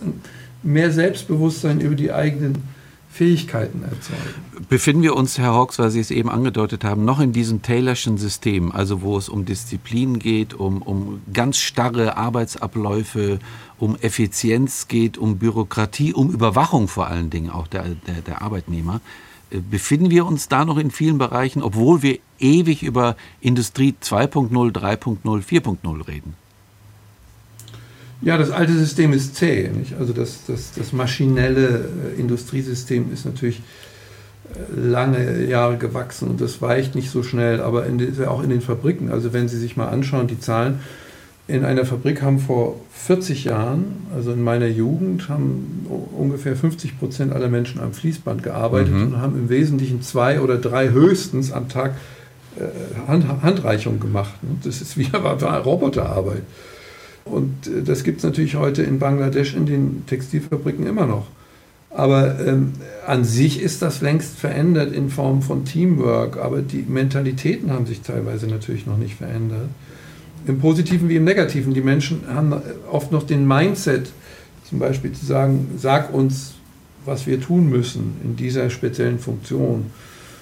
mehr 0.62 0.90
Selbstbewusstsein 0.90 1.80
über 1.80 1.94
die 1.94 2.12
eigenen 2.12 2.62
Fähigkeiten 3.12 3.82
erzeugen. 3.82 4.66
Befinden 4.68 5.02
wir 5.02 5.16
uns, 5.16 5.36
Herr 5.36 5.52
Hawks, 5.52 5.78
weil 5.78 5.90
Sie 5.90 6.00
es 6.00 6.10
eben 6.10 6.28
angedeutet 6.30 6.84
haben, 6.84 7.04
noch 7.04 7.18
in 7.18 7.32
diesem 7.32 7.60
Taylorschen 7.60 8.18
System, 8.18 8.70
also 8.70 9.02
wo 9.02 9.18
es 9.18 9.28
um 9.28 9.44
Disziplin 9.44 10.18
geht, 10.18 10.54
um, 10.54 10.80
um 10.80 11.20
ganz 11.32 11.58
starre 11.58 12.16
Arbeitsabläufe, 12.16 13.40
um 13.78 13.96
Effizienz 13.96 14.86
geht, 14.86 15.18
um 15.18 15.38
Bürokratie, 15.38 16.14
um 16.14 16.30
Überwachung 16.30 16.86
vor 16.86 17.08
allen 17.08 17.30
Dingen 17.30 17.50
auch 17.50 17.66
der, 17.66 17.84
der, 18.06 18.22
der 18.26 18.42
Arbeitnehmer. 18.42 19.00
Äh, 19.50 19.58
befinden 19.58 20.10
wir 20.10 20.24
uns 20.24 20.48
da 20.48 20.64
noch 20.64 20.78
in 20.78 20.90
vielen 20.90 21.18
Bereichen, 21.18 21.62
obwohl 21.62 22.02
wir 22.02 22.18
ewig 22.38 22.82
über 22.82 23.16
Industrie 23.40 23.94
2.0, 24.00 24.50
3.0, 24.72 25.18
4.0 25.24 26.06
reden? 26.08 26.34
Ja, 28.22 28.36
das 28.36 28.50
alte 28.50 28.72
System 28.72 29.12
ist 29.12 29.36
zäh. 29.36 29.68
Nicht? 29.68 29.94
Also 29.98 30.12
das, 30.12 30.40
das, 30.46 30.72
das 30.72 30.92
maschinelle 30.92 31.84
äh, 32.16 32.20
Industriesystem 32.20 33.12
ist 33.12 33.24
natürlich 33.24 33.62
lange 34.74 35.44
Jahre 35.44 35.76
gewachsen 35.76 36.28
und 36.28 36.40
das 36.40 36.60
weicht 36.60 36.94
nicht 36.94 37.10
so 37.10 37.22
schnell, 37.22 37.60
aber 37.60 37.86
in 37.86 38.24
auch 38.26 38.42
in 38.42 38.50
den 38.50 38.60
Fabriken. 38.60 39.10
Also 39.10 39.32
wenn 39.32 39.48
Sie 39.48 39.58
sich 39.58 39.76
mal 39.76 39.88
anschauen, 39.88 40.26
die 40.26 40.40
Zahlen, 40.40 40.80
in 41.48 41.64
einer 41.64 41.84
Fabrik 41.84 42.22
haben 42.22 42.38
vor 42.38 42.80
40 42.92 43.44
Jahren, 43.44 44.06
also 44.14 44.32
in 44.32 44.42
meiner 44.42 44.68
Jugend, 44.68 45.28
haben 45.28 45.86
ungefähr 46.16 46.54
50 46.54 46.98
Prozent 46.98 47.32
aller 47.32 47.48
Menschen 47.48 47.80
am 47.80 47.92
Fließband 47.92 48.44
gearbeitet 48.44 48.94
mhm. 48.94 49.02
und 49.02 49.18
haben 49.18 49.36
im 49.36 49.48
Wesentlichen 49.48 50.00
zwei 50.00 50.40
oder 50.40 50.58
drei 50.58 50.90
höchstens 50.90 51.50
am 51.50 51.68
Tag 51.68 51.96
äh, 52.56 53.08
Hand, 53.08 53.24
Handreichung 53.42 53.98
gemacht. 53.98 54.34
Das 54.62 54.80
ist 54.80 54.96
wie 54.98 55.08
Roboterarbeit. 55.12 56.42
Und 57.24 57.66
äh, 57.66 57.82
das 57.82 58.04
gibt 58.04 58.18
es 58.18 58.24
natürlich 58.24 58.56
heute 58.56 58.82
in 58.82 58.98
Bangladesch 58.98 59.54
in 59.54 59.66
den 59.66 60.04
Textilfabriken 60.06 60.86
immer 60.86 61.06
noch. 61.06 61.26
Aber 61.90 62.38
ähm, 62.46 62.74
an 63.06 63.24
sich 63.24 63.60
ist 63.60 63.82
das 63.82 64.00
längst 64.00 64.38
verändert 64.38 64.92
in 64.92 65.10
Form 65.10 65.42
von 65.42 65.64
Teamwork, 65.64 66.36
aber 66.36 66.62
die 66.62 66.84
Mentalitäten 66.86 67.72
haben 67.72 67.86
sich 67.86 68.02
teilweise 68.02 68.46
natürlich 68.46 68.86
noch 68.86 68.96
nicht 68.96 69.16
verändert. 69.16 69.68
Im 70.46 70.60
Positiven 70.60 71.08
wie 71.08 71.16
im 71.16 71.24
Negativen. 71.24 71.74
Die 71.74 71.82
Menschen 71.82 72.22
haben 72.32 72.54
oft 72.90 73.12
noch 73.12 73.24
den 73.24 73.46
Mindset, 73.46 74.12
zum 74.68 74.78
Beispiel 74.78 75.12
zu 75.12 75.26
sagen, 75.26 75.68
sag 75.76 76.14
uns, 76.14 76.54
was 77.04 77.26
wir 77.26 77.40
tun 77.40 77.68
müssen 77.68 78.14
in 78.24 78.36
dieser 78.36 78.70
speziellen 78.70 79.18
Funktion. 79.18 79.86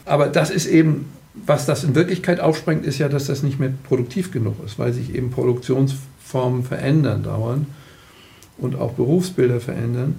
Aber 0.04 0.26
das 0.26 0.50
ist 0.50 0.66
eben, 0.66 1.06
was 1.46 1.66
das 1.66 1.82
in 1.82 1.94
Wirklichkeit 1.94 2.40
aufsprengt, 2.40 2.84
ist 2.84 2.98
ja, 2.98 3.08
dass 3.08 3.26
das 3.26 3.42
nicht 3.42 3.58
mehr 3.58 3.72
produktiv 3.88 4.32
genug 4.32 4.56
ist, 4.64 4.78
weil 4.78 4.92
sich 4.92 5.14
eben 5.14 5.30
Produktionsformen 6.28 6.62
verändern 6.62 7.22
dauernd 7.22 7.66
und 8.58 8.76
auch 8.76 8.92
Berufsbilder 8.92 9.60
verändern. 9.60 10.16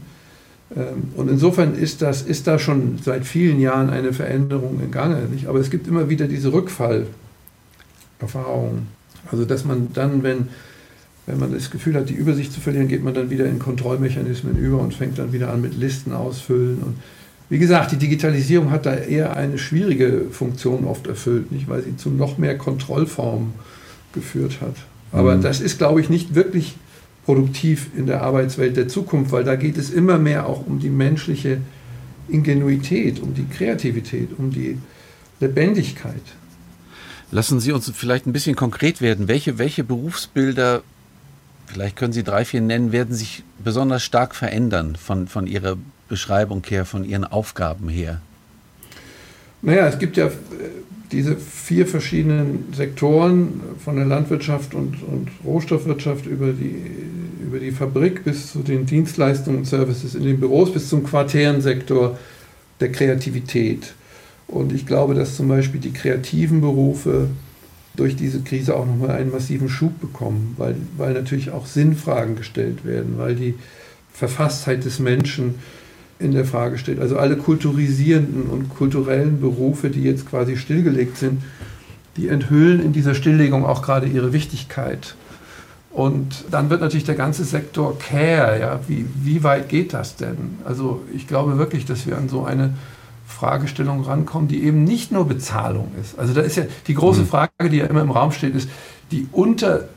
Ähm, 0.76 1.12
und 1.16 1.30
insofern 1.30 1.76
ist, 1.76 2.02
das, 2.02 2.24
ist 2.24 2.48
da 2.48 2.58
schon 2.60 3.00
seit 3.04 3.26
vielen 3.26 3.60
Jahren 3.60 3.90
eine 3.90 4.14
Veränderung 4.14 4.80
in 4.82 4.92
Gange. 4.92 5.18
Nicht? 5.32 5.48
Aber 5.48 5.60
es 5.60 5.70
gibt 5.70 5.88
immer 5.88 6.08
wieder 6.10 6.28
diese 6.28 6.54
Rückfallerfahrungen. 6.54 8.88
Also 9.32 9.46
dass 9.46 9.66
man 9.66 9.90
dann, 9.94 10.24
wenn, 10.24 10.48
wenn 11.26 11.40
man 11.40 11.54
das 11.54 11.70
Gefühl 11.70 11.96
hat, 11.96 12.10
die 12.10 12.16
Übersicht 12.16 12.54
zu 12.54 12.62
verlieren, 12.62 12.88
geht 12.88 13.04
man 13.04 13.14
dann 13.14 13.30
wieder 13.30 13.46
in 13.46 13.60
Kontrollmechanismen 13.60 14.58
über 14.58 14.80
und 14.80 14.94
fängt 14.94 15.20
dann 15.20 15.34
wieder 15.34 15.52
an 15.52 15.60
mit 15.62 15.76
Listen 15.76 16.14
ausfüllen. 16.14 16.82
Und 16.82 16.96
wie 17.50 17.60
gesagt, 17.60 17.92
die 17.92 17.98
Digitalisierung 17.98 18.72
hat 18.72 18.86
da 18.86 18.96
eher 18.96 19.36
eine 19.36 19.58
schwierige 19.58 20.28
Funktion 20.32 20.86
oft 20.86 21.08
erfüllt, 21.08 21.52
nicht? 21.52 21.68
weil 21.68 21.84
sie 21.84 21.98
zu 21.98 22.10
noch 22.10 22.38
mehr 22.38 22.58
Kontrollformen 22.58 23.54
geführt 24.14 24.62
hat. 24.62 24.76
Aber 25.12 25.36
mhm. 25.36 25.42
das 25.42 25.62
ist, 25.62 25.78
glaube 25.78 26.02
ich, 26.02 26.10
nicht 26.10 26.36
wirklich 26.36 26.76
produktiv 27.26 27.88
in 27.96 28.08
der 28.08 28.22
Arbeitswelt 28.22 28.78
der 28.78 28.88
Zukunft, 28.88 29.32
weil 29.32 29.44
da 29.44 29.56
geht 29.56 29.78
es 29.78 29.92
immer 29.92 30.18
mehr 30.18 30.48
auch 30.48 30.66
um 30.66 30.80
die 30.80 30.90
menschliche 30.90 31.60
Ingenuität, 32.28 33.20
um 33.20 33.34
die 33.34 33.46
Kreativität, 33.46 34.30
um 34.38 34.52
die 34.52 34.78
Lebendigkeit. 35.40 36.22
Lassen 37.32 37.60
Sie 37.60 37.72
uns 37.72 37.92
vielleicht 37.96 38.26
ein 38.26 38.34
bisschen 38.34 38.56
konkret 38.56 39.02
werden. 39.02 39.28
Welche, 39.28 39.60
welche 39.60 39.84
Berufsbilder, 39.84 40.82
vielleicht 41.68 41.96
können 41.96 42.14
Sie 42.14 42.24
drei, 42.24 42.46
vier 42.46 42.62
nennen, 42.62 42.92
werden 42.92 43.14
sich 43.14 43.44
besonders 43.64 44.04
stark 44.04 44.34
verändern 44.36 44.96
von, 44.96 45.28
von 45.28 45.46
Ihrer 45.46 45.78
Beschreibung 46.08 46.64
her, 46.68 46.86
von 46.86 47.04
Ihren 47.04 47.26
Aufgaben 47.26 47.90
her? 47.90 48.22
Naja, 49.62 49.88
es 49.88 50.00
gibt 50.00 50.18
ja 50.18 50.32
diese 51.12 51.36
vier 51.38 51.88
verschiedenen 51.88 52.72
Sektoren 52.74 53.62
von 53.84 53.96
der 53.96 54.06
Landwirtschaft 54.06 54.76
und, 54.76 55.02
und 55.04 55.30
Rohstoffwirtschaft 55.44 56.26
über 56.26 56.52
die, 56.52 56.76
über 57.44 57.60
die 57.60 57.72
Fabrik 57.72 58.24
bis 58.24 58.52
zu 58.52 58.60
den 58.60 58.86
Dienstleistungen 58.86 59.60
und 59.60 59.66
Services 59.66 60.16
in 60.16 60.24
den 60.24 60.40
Büros 60.40 60.72
bis 60.72 60.90
zum 60.90 61.04
Quartierensektor 61.04 62.18
der 62.80 62.92
Kreativität. 62.92 63.94
Und 64.48 64.74
ich 64.74 64.86
glaube, 64.86 65.16
dass 65.16 65.36
zum 65.36 65.48
Beispiel 65.48 65.80
die 65.80 65.94
kreativen 65.94 66.62
Berufe 66.62 67.30
durch 67.96 68.16
diese 68.16 68.42
Krise 68.42 68.76
auch 68.76 68.86
nochmal 68.86 69.12
einen 69.12 69.32
massiven 69.32 69.70
Schub 69.70 70.00
bekommen, 70.00 70.56
weil, 70.58 70.76
weil 70.98 71.14
natürlich 71.14 71.52
auch 71.52 71.66
Sinnfragen 71.66 72.36
gestellt 72.36 72.86
werden, 72.86 73.16
weil 73.18 73.36
die 73.36 73.56
Verfasstheit 74.14 74.86
des 74.86 75.00
Menschen 75.00 75.56
in 76.20 76.34
der 76.34 76.46
Frage 76.46 76.78
steht. 76.78 77.00
Also 77.00 77.18
alle 77.18 77.38
kulturisierenden 77.38 78.44
und 78.44 78.70
kulturellen 78.70 79.40
Berufe, 79.40 79.90
die 79.90 80.04
jetzt 80.04 80.30
quasi 80.30 80.58
stillgelegt 80.58 81.18
sind, 81.18 81.42
die 82.18 82.28
enthüllen 82.28 82.82
in 82.82 82.92
dieser 82.92 83.16
Stilllegung 83.16 83.66
auch 83.66 83.82
gerade 83.82 84.06
ihre 84.06 84.34
Wichtigkeit. 84.34 85.16
Und 85.92 86.46
dann 86.52 86.70
wird 86.70 86.82
natürlich 86.82 87.06
der 87.06 87.16
ganze 87.16 87.44
Sektor 87.46 87.98
Care, 87.98 88.60
ja, 88.60 88.80
wie, 88.88 89.06
wie 89.16 89.44
weit 89.44 89.70
geht 89.70 89.94
das 89.94 90.18
denn? 90.18 90.58
Also 90.66 91.02
ich 91.16 91.28
glaube 91.28 91.58
wirklich, 91.58 91.86
dass 91.86 92.06
wir 92.06 92.18
an 92.18 92.30
so 92.30 92.44
eine 92.44 92.74
Fragestellung 93.26 94.04
rankommen, 94.04 94.48
die 94.48 94.64
eben 94.64 94.84
nicht 94.84 95.12
nur 95.12 95.26
Bezahlung 95.26 95.92
ist. 96.00 96.20
Also 96.20 96.34
da 96.34 96.42
ist 96.42 96.58
ja 96.58 96.64
die 96.88 96.94
große 96.94 97.22
mhm. 97.22 97.28
Frage, 97.28 97.70
die 97.70 97.78
ja 97.78 97.86
immer 97.86 98.02
im 98.02 98.12
Raum 98.12 98.32
steht, 98.32 98.56
ist 98.56 98.70
die 99.12 99.28
unter 99.32 99.88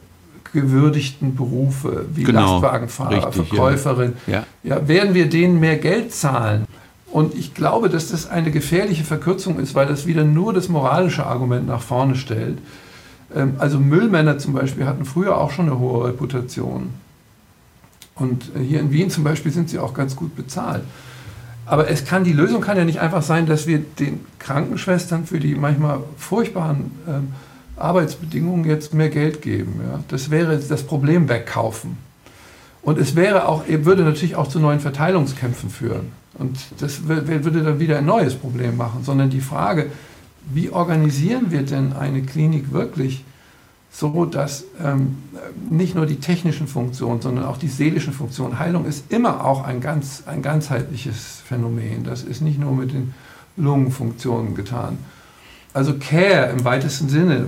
gewürdigten 0.52 1.35
Berufe 1.35 2.06
wie 2.14 2.25
genau, 2.25 2.61
Lastwagenfahrer, 2.61 3.28
richtig, 3.28 3.49
Verkäuferin, 3.49 4.12
ja. 4.26 4.44
Ja, 4.62 4.87
werden 4.87 5.14
wir 5.14 5.28
denen 5.28 5.61
mehr 5.61 5.76
Geld 5.76 6.12
zahlen? 6.12 6.66
Und 7.11 7.35
ich 7.35 7.54
glaube, 7.54 7.88
dass 7.90 8.11
das 8.11 8.28
eine 8.30 8.50
gefährliche 8.50 9.04
Verkürzung 9.04 9.59
ist, 9.59 9.75
weil 9.75 9.87
das 9.87 10.06
wieder 10.06 10.25
nur 10.25 10.52
das 10.52 10.68
moralische 10.68 11.26
Argument 11.26 11.66
nach 11.66 11.82
vorne 11.82 12.14
stellt. 12.14 12.59
Ähm, 13.35 13.54
also 13.59 13.78
Müllmänner 13.78 14.38
zum 14.38 14.54
Beispiel 14.54 14.87
hatten 14.87 15.04
früher 15.04 15.38
auch 15.38 15.50
schon 15.50 15.66
eine 15.66 15.78
hohe 15.78 16.09
Reputation. 16.09 16.90
Und 18.14 18.50
hier 18.59 18.80
in 18.80 18.92
Wien 18.92 19.11
zum 19.11 19.25
Beispiel 19.25 19.52
sind 19.52 19.68
sie 19.68 19.78
auch 19.78 19.94
ganz 19.94 20.16
gut 20.16 20.37
bezahlt. 20.37 20.82
Aber 21.64 21.88
es 21.88 22.04
kann, 22.04 22.25
die 22.25 22.32
Lösung 22.32 22.61
kann 22.61 22.76
ja 22.76 22.85
nicht 22.85 23.00
einfach 23.00 23.23
sein, 23.23 23.47
dass 23.47 23.66
wir 23.66 23.78
den 23.78 24.21
Krankenschwestern 24.38 25.26
für 25.26 25.38
die 25.38 25.54
manchmal 25.54 26.00
furchtbaren 26.18 26.90
ähm, 27.09 27.28
Arbeitsbedingungen 27.83 28.65
jetzt 28.65 28.95
mehr 28.95 29.11
Geld 29.11 29.43
geben. 29.43 29.81
Ja? 29.85 30.01
Das 30.09 30.31
wäre 30.31 30.59
das 30.59 30.83
Problem 30.85 31.29
wegkaufen. 31.29 31.97
Und 32.83 32.99
es 32.99 33.15
wäre 33.15 33.49
auch, 33.49 33.65
würde 33.69 34.03
natürlich 34.03 34.37
auch 34.37 34.49
zu 34.49 34.59
neuen 34.59 34.81
Verteilungskämpfen 34.81 35.71
führen. 35.71 36.12
Und 36.35 36.59
das 36.79 37.07
würde 37.07 37.62
dann 37.62 37.79
wieder 37.79 37.99
ein 37.99 38.07
neues 38.07 38.35
Problem 38.35 38.77
machen, 38.77 39.05
sondern 39.05 39.31
die 39.31 39.41
Frage, 39.41 39.91
wie 40.53 40.71
organisieren 40.71 41.51
wir 41.51 41.62
denn 41.62 41.93
eine 41.93 42.23
Klinik 42.23 42.73
wirklich 42.73 43.25
so, 43.93 44.25
dass 44.25 44.65
ähm, 44.83 45.19
nicht 45.69 45.95
nur 45.95 46.07
die 46.07 46.17
technischen 46.17 46.67
Funktionen, 46.67 47.21
sondern 47.21 47.45
auch 47.45 47.59
die 47.59 47.69
seelischen 47.69 48.15
Funktionen, 48.15 48.59
Heilung 48.59 48.87
ist 48.87 49.12
immer 49.12 49.45
auch 49.45 49.65
ein, 49.65 49.81
ganz, 49.81 50.25
ein 50.27 50.41
ganzheitliches 50.41 51.43
Phänomen. 51.45 52.03
Das 52.03 52.23
ist 52.23 52.41
nicht 52.41 52.59
nur 52.59 52.73
mit 52.73 52.93
den 52.93 53.12
Lungenfunktionen 53.57 54.55
getan. 54.55 54.99
Also 55.75 55.95
Care 55.99 56.51
im 56.51 56.65
weitesten 56.65 57.11
Sinne, 57.11 57.47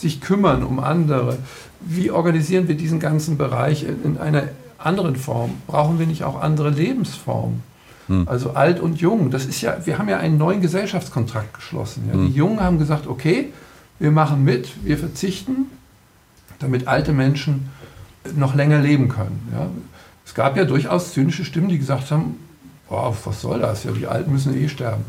sich 0.00 0.20
kümmern 0.20 0.62
um 0.62 0.78
andere. 0.78 1.38
Wie 1.80 2.10
organisieren 2.10 2.68
wir 2.68 2.76
diesen 2.76 3.00
ganzen 3.00 3.36
Bereich 3.38 3.84
in 3.84 4.18
einer 4.18 4.44
anderen 4.78 5.16
Form? 5.16 5.52
Brauchen 5.66 5.98
wir 5.98 6.06
nicht 6.06 6.24
auch 6.24 6.40
andere 6.40 6.70
Lebensformen? 6.70 7.62
Hm. 8.08 8.28
Also 8.28 8.50
alt 8.50 8.80
und 8.80 9.00
jung, 9.00 9.30
das 9.30 9.46
ist 9.46 9.60
ja, 9.60 9.84
wir 9.84 9.98
haben 9.98 10.08
ja 10.08 10.18
einen 10.18 10.38
neuen 10.38 10.60
Gesellschaftskontrakt 10.60 11.54
geschlossen. 11.54 12.04
Ja. 12.08 12.14
Hm. 12.14 12.26
Die 12.28 12.34
Jungen 12.36 12.60
haben 12.60 12.78
gesagt, 12.78 13.06
okay, 13.06 13.52
wir 13.98 14.10
machen 14.10 14.44
mit, 14.44 14.68
wir 14.84 14.98
verzichten, 14.98 15.66
damit 16.58 16.86
alte 16.86 17.12
Menschen 17.12 17.68
noch 18.36 18.54
länger 18.54 18.80
leben 18.80 19.08
können. 19.08 19.48
Ja. 19.52 19.68
Es 20.24 20.34
gab 20.34 20.56
ja 20.56 20.64
durchaus 20.64 21.12
zynische 21.12 21.44
Stimmen, 21.44 21.68
die 21.68 21.78
gesagt 21.78 22.10
haben, 22.10 22.36
oh, 22.90 23.14
was 23.24 23.40
soll 23.40 23.60
das? 23.60 23.84
Ja, 23.84 23.92
die 23.92 24.06
Alten 24.06 24.32
müssen 24.32 24.56
eh 24.56 24.68
sterben. 24.68 25.04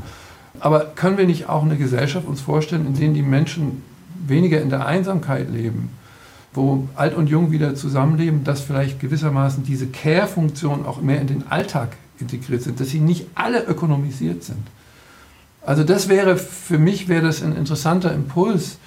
Aber 0.60 0.86
können 0.96 1.18
wir 1.18 1.26
nicht 1.26 1.50
auch 1.50 1.64
eine 1.64 1.78
Gesellschaft 1.78 2.28
uns 2.28 2.42
vorstellen, 2.42 2.86
in 2.88 2.94
der 2.94 3.10
die 3.10 3.22
Menschen 3.22 3.84
weniger 4.30 4.62
in 4.62 4.70
der 4.70 4.86
Einsamkeit 4.86 5.52
leben, 5.52 5.90
wo 6.54 6.88
alt 6.96 7.16
und 7.16 7.28
jung 7.28 7.52
wieder 7.52 7.76
zusammenleben, 7.76 8.44
dass 8.44 8.62
vielleicht 8.62 9.00
gewissermaßen 9.00 9.64
diese 9.64 9.88
Care-Funktionen 9.88 10.86
auch 10.86 11.02
mehr 11.02 11.22
in 11.22 11.28
den 11.28 11.48
Alltag 11.50 11.98
integriert 12.20 12.64
sind, 12.64 12.80
dass 12.80 12.90
sie 12.90 13.00
nicht 13.00 13.28
alle 13.36 13.64
ökonomisiert 13.64 14.44
sind. 14.44 14.66
Also 15.62 15.84
das 15.84 16.08
wäre, 16.08 16.38
für 16.38 16.78
mich 16.78 17.10
wäre 17.10 17.24
das 17.24 17.44
ein 17.44 17.56
interessanter 17.56 18.14
Impuls, 18.14 18.78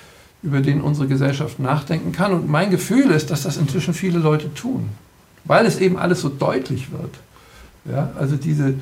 über 0.42 0.60
den 0.60 0.80
unsere 0.80 1.06
Gesellschaft 1.06 1.58
nachdenken 1.60 2.12
kann. 2.12 2.32
Und 2.32 2.48
mein 2.48 2.70
Gefühl 2.70 3.10
ist, 3.10 3.30
dass 3.30 3.42
das 3.42 3.56
inzwischen 3.56 3.94
viele 3.94 4.18
Leute 4.18 4.52
tun, 4.54 4.88
weil 5.44 5.66
es 5.66 5.78
eben 5.78 5.98
alles 5.98 6.20
so 6.22 6.28
deutlich 6.28 6.90
wird. 6.90 7.14
Ja, 7.84 8.12
also 8.18 8.36
diese, 8.36 8.74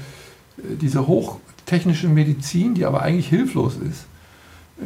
diese 0.56 1.06
hochtechnische 1.06 2.08
Medizin, 2.08 2.74
die 2.74 2.84
aber 2.84 3.02
eigentlich 3.02 3.28
hilflos 3.28 3.74
ist, 3.76 4.06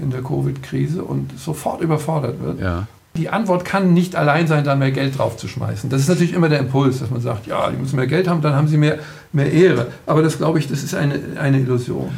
in 0.01 0.11
der 0.11 0.23
Covid-Krise 0.23 1.03
und 1.03 1.39
sofort 1.39 1.81
überfordert 1.81 2.41
wird. 2.43 2.61
Ja. 2.61 2.87
Die 3.17 3.29
Antwort 3.29 3.65
kann 3.67 3.93
nicht 3.93 4.17
allein 4.17 4.47
sein, 4.47 4.65
da 4.65 4.75
mehr 4.75 4.91
Geld 4.91 5.19
draufzuschmeißen. 5.19 5.91
Das 5.91 6.01
ist 6.01 6.09
natürlich 6.09 6.33
immer 6.33 6.49
der 6.49 6.61
Impuls, 6.61 7.01
dass 7.01 7.11
man 7.11 7.21
sagt, 7.21 7.47
ja, 7.47 7.71
die 7.71 7.77
müssen 7.77 7.97
mehr 7.97 8.07
Geld 8.07 8.27
haben, 8.27 8.41
dann 8.41 8.55
haben 8.55 8.69
sie 8.69 8.79
mehr, 8.79 9.01
mehr 9.33 9.53
Ehre. 9.53 9.89
Aber 10.07 10.23
das 10.23 10.39
glaube 10.39 10.59
ich, 10.59 10.67
das 10.67 10.83
ist 10.83 10.95
eine, 10.95 11.21
eine 11.39 11.59
Illusion. 11.59 12.11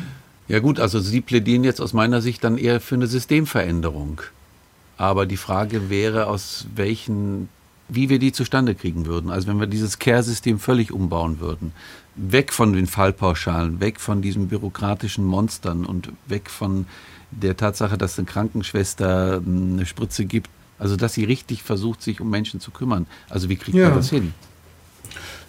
Ja 0.47 0.61
gut, 0.61 0.78
also 0.78 1.00
Sie 1.00 1.21
plädieren 1.21 1.64
jetzt 1.64 1.81
aus 1.81 1.95
meiner 1.95 2.21
Sicht 2.21 2.45
dann 2.45 2.59
eher 2.59 2.81
für 2.81 2.95
eine 2.95 3.07
Systemveränderung. 3.07 4.21
Aber 4.97 5.26
die 5.26 5.37
Frage 5.37 5.90
wäre, 5.90 6.26
aus 6.28 6.66
welchen 6.76 7.49
wie 7.88 8.09
wir 8.09 8.19
die 8.19 8.33
zustande 8.33 8.75
kriegen 8.75 9.07
würden. 9.07 9.31
Also 9.31 9.49
wenn 9.49 9.61
wir 9.61 9.67
dieses 9.67 9.99
Care-System 9.99 10.59
völlig 10.59 10.93
umbauen 10.93 11.41
würden. 11.41 11.73
Weg 12.17 12.53
von 12.53 12.73
den 12.73 12.87
Fallpauschalen, 12.87 13.81
weg 13.81 14.00
von 14.00 14.23
diesen 14.23 14.49
bürokratischen 14.49 15.25
Monstern 15.25 15.85
und 15.85 16.12
weg 16.26 16.49
von 16.49 16.87
der 17.31 17.57
Tatsache, 17.57 17.99
dass 17.99 18.19
eine 18.19 18.26
Krankenschwester 18.26 19.43
eine 19.45 19.85
Spritze 19.87 20.25
gibt. 20.25 20.49
Also 20.79 20.97
dass 20.97 21.14
sie 21.14 21.25
richtig 21.25 21.62
versucht, 21.62 22.03
sich 22.03 22.21
um 22.21 22.31
Menschen 22.31 22.61
zu 22.61 22.71
kümmern. 22.71 23.07
Also 23.29 23.49
wie 23.49 23.57
kriegt 23.57 23.76
ja. 23.76 23.88
man 23.88 23.99
das 23.99 24.11
hin? 24.11 24.33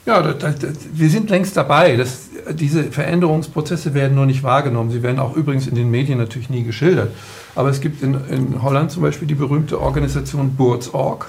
Ja, 0.05 0.21
das, 0.21 0.59
das, 0.59 0.73
wir 0.93 1.09
sind 1.09 1.29
längst 1.31 1.57
dabei. 1.57 1.95
Das, 1.97 2.29
diese 2.51 2.83
Veränderungsprozesse 2.83 3.95
werden 3.95 4.15
nur 4.15 4.27
nicht 4.27 4.43
wahrgenommen. 4.43 4.91
Sie 4.91 5.01
werden 5.01 5.17
auch 5.17 5.35
übrigens 5.35 5.65
in 5.65 5.73
den 5.73 5.89
Medien 5.89 6.19
natürlich 6.19 6.49
nie 6.49 6.63
geschildert. 6.63 7.11
Aber 7.55 7.69
es 7.69 7.81
gibt 7.81 8.03
in, 8.03 8.13
in 8.29 8.61
Holland 8.61 8.91
zum 8.91 9.01
Beispiel 9.01 9.27
die 9.27 9.35
berühmte 9.35 9.81
Organisation 9.81 10.55
Buurtsorg. 10.55 11.27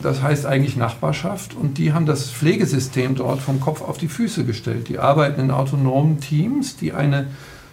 Das 0.00 0.22
heißt 0.22 0.46
eigentlich 0.46 0.76
Nachbarschaft. 0.76 1.54
Und 1.54 1.78
die 1.78 1.92
haben 1.92 2.06
das 2.06 2.30
Pflegesystem 2.30 3.14
dort 3.14 3.40
vom 3.40 3.60
Kopf 3.60 3.82
auf 3.82 3.98
die 3.98 4.08
Füße 4.08 4.44
gestellt. 4.44 4.88
Die 4.88 4.98
arbeiten 4.98 5.40
in 5.40 5.50
autonomen 5.50 6.20
Teams, 6.20 6.76
die 6.76 6.92
eine 6.92 7.26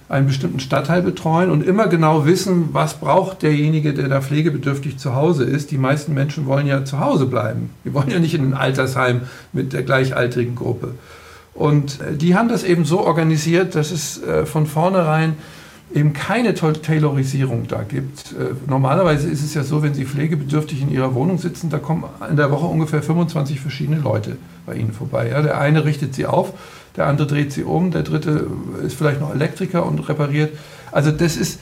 einen 0.08 0.28
bestimmten 0.28 0.60
Stadtteil 0.60 1.02
betreuen 1.02 1.50
und 1.50 1.66
immer 1.66 1.88
genau 1.88 2.26
wissen, 2.26 2.70
was 2.74 2.96
braucht 2.96 3.42
derjenige, 3.42 3.94
der 3.94 4.08
da 4.08 4.22
pflegebedürftig 4.22 4.98
zu 4.98 5.16
Hause 5.16 5.46
ist. 5.46 5.72
Die 5.72 5.80
meisten 5.80 6.14
Menschen 6.14 6.46
wollen 6.46 6.68
ja 6.68 6.86
zu 6.86 7.00
Hause 7.00 7.26
bleiben. 7.26 7.72
Die 7.84 7.94
wollen 7.94 8.12
ja 8.12 8.20
nicht 8.20 8.36
in 8.36 8.52
ein 8.52 8.54
Altersheim 8.54 9.22
mit 9.52 9.74
der 9.74 9.82
gleichaltrigen 9.82 10.56
Gruppe. 10.56 10.94
Und 11.56 12.02
äh, 12.02 12.16
die 12.16 12.36
haben 12.36 12.50
das 12.50 12.64
eben 12.64 12.86
so 12.86 13.00
organisiert, 13.02 13.74
dass 13.74 13.92
es 13.92 14.22
äh, 14.22 14.46
von 14.46 14.68
vornherein 14.68 15.38
eben 15.94 16.14
keine 16.14 16.54
Taylorisierung 16.54 17.68
da 17.68 17.84
gibt. 17.84 18.34
Äh, 18.34 18.56
normalerweise 18.68 19.30
ist 19.30 19.44
es 19.44 19.54
ja 19.54 19.64
so, 19.64 19.84
wenn 19.84 19.94
Sie 19.94 20.06
pflegebedürftig 20.06 20.82
in 20.82 20.92
Ihrer 20.92 21.14
Wohnung 21.16 21.38
sitzen, 21.38 21.70
da 21.70 21.78
kommen 21.78 22.04
in 22.30 22.38
der 22.38 22.52
Woche 22.52 22.66
ungefähr 22.66 23.04
25 23.04 23.60
verschiedene 23.60 24.00
Leute 24.00 24.38
bei 24.66 24.76
Ihnen 24.76 24.94
vorbei. 24.94 25.30
Ja, 25.30 25.42
der 25.42 25.60
eine 25.60 25.86
richtet 25.86 26.16
Sie 26.16 26.26
auf, 26.26 26.54
der 26.96 27.08
andere 27.08 27.28
dreht 27.28 27.52
sie 27.52 27.64
um, 27.64 27.92
der 27.92 28.04
dritte 28.04 28.48
ist 28.86 28.96
vielleicht 28.96 29.20
noch 29.20 29.34
Elektriker 29.34 29.86
und 29.86 30.08
repariert. 30.08 30.58
Also 30.92 31.12
das 31.12 31.36
ist, 31.36 31.60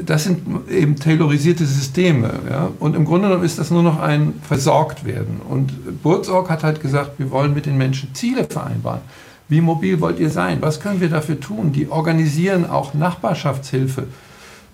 das 0.00 0.24
sind 0.24 0.70
eben 0.70 0.96
tailorisierte 0.96 1.66
Systeme. 1.66 2.30
Ja? 2.48 2.70
Und 2.78 2.94
im 2.94 3.04
Grunde 3.04 3.28
genommen 3.28 3.44
ist 3.44 3.58
das 3.58 3.70
nur 3.70 3.82
noch 3.82 4.00
ein 4.00 4.34
Versorgtwerden. 4.46 5.40
Und 5.48 6.02
Burzorg 6.02 6.48
hat 6.48 6.62
halt 6.62 6.80
gesagt, 6.80 7.18
wir 7.18 7.30
wollen 7.30 7.54
mit 7.54 7.66
den 7.66 7.76
Menschen 7.76 8.14
Ziele 8.14 8.44
vereinbaren. 8.44 9.00
Wie 9.48 9.60
mobil 9.60 10.00
wollt 10.00 10.18
ihr 10.18 10.30
sein? 10.30 10.58
Was 10.60 10.80
können 10.80 11.00
wir 11.00 11.08
dafür 11.08 11.38
tun? 11.38 11.72
Die 11.72 11.88
organisieren 11.88 12.68
auch 12.68 12.94
Nachbarschaftshilfe, 12.94 14.04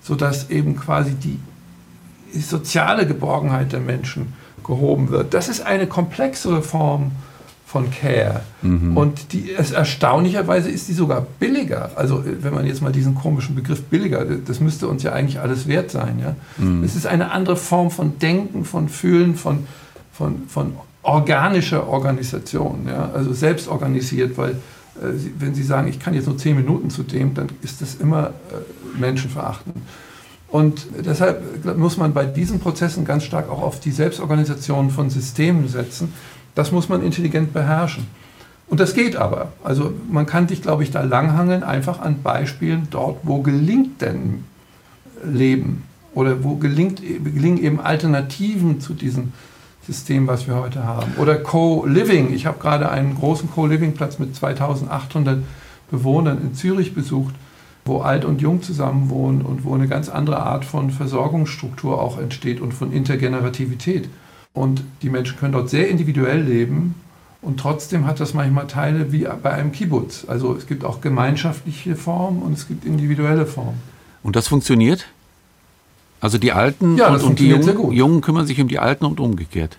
sodass 0.02 0.50
eben 0.50 0.76
quasi 0.76 1.12
die 1.12 1.38
soziale 2.38 3.07
Geborgenheit 3.07 3.73
der 3.73 3.81
Menschen 3.81 4.33
gehoben 4.64 5.11
wird. 5.11 5.35
Das 5.35 5.49
ist 5.49 5.61
eine 5.61 5.87
komplexere 5.87 6.62
Form 6.62 7.12
von 7.67 7.91
Care. 7.91 8.43
Mhm. 8.61 8.97
Und 8.97 9.33
die, 9.33 9.50
es, 9.52 9.71
erstaunlicherweise 9.71 10.69
ist 10.69 10.88
die 10.88 10.93
sogar 10.93 11.23
billiger. 11.38 11.91
Also 11.97 12.23
wenn 12.25 12.52
man 12.52 12.67
jetzt 12.67 12.83
mal 12.83 12.93
diesen 12.93 13.14
komischen 13.14 13.55
Begriff 13.55 13.83
billiger, 13.85 14.25
das 14.25 14.61
müsste 14.61 14.88
uns 14.88 15.02
ja 15.02 15.12
eigentlich 15.12 15.41
alles 15.41 15.67
wert 15.67 15.91
sein. 15.91 16.19
Ja? 16.19 16.37
Mhm. 16.62 16.85
Es 16.85 16.95
ist 16.97 17.07
eine 17.07 17.31
andere 17.31 17.57
Form 17.57 17.91
von 17.91 18.19
Denken, 18.19 18.67
von 18.67 18.91
Fühlen, 18.91 19.37
von, 19.37 19.67
von, 20.12 20.43
von 20.49 20.75
organischer 21.03 21.89
Organisation. 21.89 22.87
Ja? 22.87 23.11
Also 23.15 23.33
selbst 23.33 23.69
organisiert, 23.69 24.37
weil 24.39 24.51
äh, 24.51 25.13
wenn 25.39 25.55
Sie 25.55 25.63
sagen, 25.63 25.89
ich 25.89 25.99
kann 25.99 26.15
jetzt 26.15 26.27
nur 26.27 26.39
zehn 26.39 26.57
Minuten 26.57 26.91
zu 26.91 27.03
dem, 27.03 27.35
dann 27.35 27.49
ist 27.63 27.81
das 27.81 27.97
immer 27.97 28.29
äh, 28.29 28.99
menschenverachtend. 28.99 29.77
Und 30.49 30.87
deshalb 31.05 31.65
muss 31.79 31.97
man 31.97 32.13
bei 32.13 32.27
diesen 32.27 32.61
Prozessen 32.61 33.07
ganz 33.07 33.25
stark 33.25 33.49
auch 33.51 33.63
auf 33.63 33.81
die 33.81 33.91
Selbstorganisation 33.91 34.91
von 34.91 35.09
Systemen 35.09 35.67
setzen 35.67 36.13
das 36.55 36.73
muss 36.73 36.89
man 36.89 37.03
intelligent 37.03 37.53
beherrschen. 37.53 38.07
Und 38.69 38.81
das 38.81 38.95
geht 38.95 39.17
aber. 39.17 39.53
Also 39.63 39.93
man 40.11 40.27
kann 40.27 40.47
dich, 40.47 40.63
glaube 40.63 40.83
ich, 40.83 40.91
da 40.91 41.03
langhangeln, 41.03 41.63
einfach 41.63 42.01
an 42.01 42.23
Beispielen 42.23 42.89
dort, 42.91 43.19
wo 43.23 43.43
gelingt 43.43 44.01
denn 44.01 44.45
Leben 45.25 45.85
oder 46.15 46.43
wo 46.43 46.57
gelingt, 46.57 47.01
gelingen 47.01 47.63
eben 47.63 47.81
Alternativen 47.81 48.81
zu 48.81 48.95
diesem 48.95 49.33
System, 49.87 50.27
was 50.27 50.47
wir 50.47 50.55
heute 50.57 50.85
haben. 50.85 51.12
Oder 51.19 51.37
Co-Living. 51.37 52.33
Ich 52.33 52.47
habe 52.47 52.59
gerade 52.59 52.89
einen 52.91 53.17
großen 53.17 53.51
Co-Living-Platz 53.51 54.19
mit 54.19 54.35
2800 54.35 55.39
Bewohnern 55.91 56.41
in 56.41 56.55
Zürich 56.55 56.95
besucht, 56.95 57.35
wo 57.85 58.01
alt 58.01 58.25
und 58.25 58.41
jung 58.41 58.62
zusammenwohnen 58.62 59.43
und 59.43 59.65
wo 59.65 59.75
eine 59.75 59.89
ganz 59.89 60.09
andere 60.09 60.43
Art 60.43 60.65
von 60.65 60.91
Versorgungsstruktur 60.91 62.01
auch 62.01 62.19
entsteht 62.19 62.61
und 62.61 62.73
von 62.73 62.93
Intergenerativität. 62.93 64.09
Und 64.55 64.85
die 65.03 65.11
Menschen 65.11 65.39
können 65.39 65.53
dort 65.53 65.71
sehr 65.71 65.89
individuell 65.89 66.43
leben 66.43 66.95
und 67.41 67.59
trotzdem 67.59 68.07
hat 68.07 68.21
das 68.21 68.35
manchmal 68.35 68.69
Teile 68.69 69.11
wie 69.11 69.27
bei 69.43 69.51
einem 69.51 69.73
Kibbutz. 69.73 70.25
Also 70.29 70.55
es 70.55 70.66
gibt 70.66 70.85
auch 70.85 71.01
gemeinschaftliche 71.01 71.97
Formen 71.97 72.40
und 72.40 72.53
es 72.53 72.68
gibt 72.68 72.85
individuelle 72.85 73.47
Formen. 73.47 73.81
Und 74.23 74.37
das 74.37 74.47
funktioniert? 74.47 75.07
Also 76.23 76.39
die 76.39 76.53
Alten 76.53 76.97
ja, 76.97 77.09
und, 77.09 77.23
und, 77.23 77.39
die 77.41 77.49
Jungen, 77.49 77.93
Jungen, 77.93 78.21
kümmern 78.21 78.47
sich 78.47 78.61
um 78.61 78.69
die 78.69 78.79
Alten 78.79 79.05
und 79.05 79.21
umgekehrt. 79.21 79.77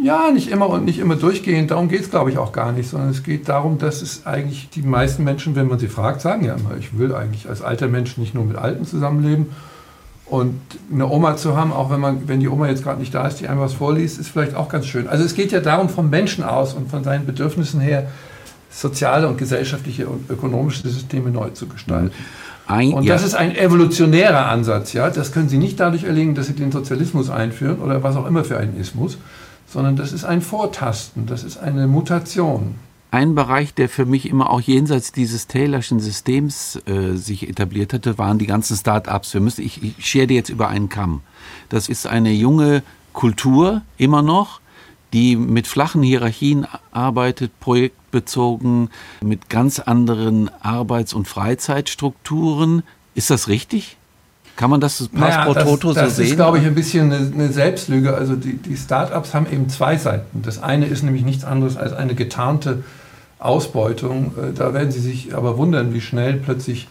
Ja, 0.00 0.30
nicht 0.30 0.50
immer 0.50 0.68
und 0.68 0.84
nicht 0.84 0.98
immer 0.98 1.16
durchgehend. 1.16 1.70
Darum 1.70 1.88
geht 1.88 2.02
es, 2.02 2.10
glaube 2.10 2.30
ich, 2.30 2.38
auch 2.38 2.52
gar 2.52 2.72
nicht, 2.72 2.90
sondern 2.90 3.08
es 3.10 3.22
geht 3.22 3.48
darum, 3.48 3.78
dass 3.78 4.02
es 4.02 4.26
eigentlich 4.26 4.68
die 4.70 4.82
meisten 4.82 5.24
Menschen, 5.24 5.56
wenn 5.56 5.66
man 5.66 5.78
sie 5.78 5.88
fragt, 5.88 6.20
sagen 6.20 6.44
ja 6.44 6.54
immer, 6.54 6.76
ich 6.78 6.98
will 6.98 7.14
eigentlich 7.14 7.48
als 7.48 7.62
alter 7.62 7.88
Mensch 7.88 8.18
nicht 8.18 8.34
nur 8.34 8.44
mit 8.44 8.56
Alten 8.56 8.84
zusammenleben, 8.84 9.46
und 10.26 10.58
eine 10.92 11.06
Oma 11.06 11.36
zu 11.36 11.56
haben, 11.56 11.72
auch 11.72 11.90
wenn, 11.90 12.00
man, 12.00 12.28
wenn 12.28 12.40
die 12.40 12.48
Oma 12.48 12.68
jetzt 12.68 12.82
gerade 12.82 12.98
nicht 12.98 13.14
da 13.14 13.26
ist, 13.26 13.40
die 13.40 13.48
einem 13.48 13.60
was 13.60 13.74
vorliest, 13.74 14.18
ist 14.18 14.28
vielleicht 14.28 14.54
auch 14.54 14.68
ganz 14.68 14.86
schön. 14.86 15.06
Also 15.06 15.22
es 15.22 15.34
geht 15.34 15.52
ja 15.52 15.60
darum, 15.60 15.88
vom 15.88 16.08
Menschen 16.08 16.42
aus 16.44 16.72
und 16.72 16.90
von 16.90 17.04
seinen 17.04 17.26
Bedürfnissen 17.26 17.80
her, 17.80 18.08
soziale 18.70 19.28
und 19.28 19.38
gesellschaftliche 19.38 20.08
und 20.08 20.28
ökonomische 20.30 20.88
Systeme 20.88 21.30
neu 21.30 21.50
zu 21.50 21.66
gestalten. 21.68 22.10
Ein, 22.66 22.92
und 22.94 23.08
das 23.08 23.20
ja. 23.22 23.26
ist 23.28 23.34
ein 23.34 23.54
evolutionärer 23.54 24.46
Ansatz. 24.46 24.92
Ja? 24.92 25.10
Das 25.10 25.32
können 25.32 25.48
Sie 25.48 25.58
nicht 25.58 25.80
dadurch 25.80 26.04
erlegen, 26.04 26.34
dass 26.34 26.46
Sie 26.46 26.54
den 26.54 26.72
Sozialismus 26.72 27.30
einführen 27.30 27.80
oder 27.80 28.02
was 28.02 28.16
auch 28.16 28.26
immer 28.26 28.44
für 28.44 28.58
einen 28.58 28.78
Ismus, 28.78 29.18
sondern 29.66 29.96
das 29.96 30.12
ist 30.12 30.24
ein 30.24 30.40
Vortasten, 30.40 31.26
das 31.26 31.44
ist 31.44 31.58
eine 31.58 31.86
Mutation 31.86 32.76
ein 33.14 33.36
Bereich, 33.36 33.72
der 33.72 33.88
für 33.88 34.06
mich 34.06 34.28
immer 34.28 34.50
auch 34.50 34.60
jenseits 34.60 35.12
dieses 35.12 35.46
Taylorschen 35.46 36.00
Systems 36.00 36.82
äh, 36.86 37.14
sich 37.14 37.48
etabliert 37.48 37.92
hatte, 37.92 38.18
waren 38.18 38.40
die 38.40 38.46
ganzen 38.46 38.76
Start-ups. 38.76 39.32
Wir 39.34 39.40
müssen, 39.40 39.64
ich, 39.64 39.80
ich 39.84 40.04
schere 40.04 40.32
jetzt 40.32 40.48
über 40.48 40.66
einen 40.66 40.88
Kamm. 40.88 41.20
Das 41.68 41.88
ist 41.88 42.08
eine 42.08 42.32
junge 42.32 42.82
Kultur 43.12 43.82
immer 43.98 44.20
noch, 44.20 44.60
die 45.12 45.36
mit 45.36 45.68
flachen 45.68 46.02
Hierarchien 46.02 46.66
arbeitet, 46.90 47.52
projektbezogen, 48.14 48.90
mit 49.22 49.48
ganz 49.48 49.80
anderen 49.80 50.50
Arbeits- 50.60 51.14
und 51.14 51.26
Freizeitstrukturen. 51.26 52.82
Ist 53.14 53.30
das 53.30 53.48
richtig? 53.48 53.96
Kann 54.56 54.70
man 54.70 54.80
das 54.80 55.08
Pass 55.08 55.20
naja, 55.20 55.52
Toto 55.64 55.92
das, 55.92 55.96
das 55.96 56.10
so 56.10 56.16
sehen? 56.16 56.24
Das 56.24 56.30
ist, 56.30 56.36
glaube 56.36 56.58
ich, 56.58 56.66
ein 56.66 56.74
bisschen 56.74 57.12
eine, 57.12 57.32
eine 57.32 57.52
Selbstlüge. 57.52 58.14
Also 58.14 58.36
die, 58.36 58.56
die 58.56 58.76
Start-ups 58.76 59.34
haben 59.34 59.46
eben 59.52 59.68
zwei 59.68 59.96
Seiten. 59.96 60.42
Das 60.42 60.62
eine 60.62 60.86
ist 60.86 61.02
nämlich 61.02 61.24
nichts 61.24 61.44
anderes 61.44 61.76
als 61.76 61.92
eine 61.92 62.14
getarnte 62.14 62.84
Ausbeutung. 63.40 64.32
Äh, 64.38 64.52
da 64.54 64.72
werden 64.72 64.92
Sie 64.92 65.00
sich 65.00 65.34
aber 65.34 65.58
wundern, 65.58 65.92
wie 65.92 66.00
schnell 66.00 66.34
plötzlich 66.34 66.86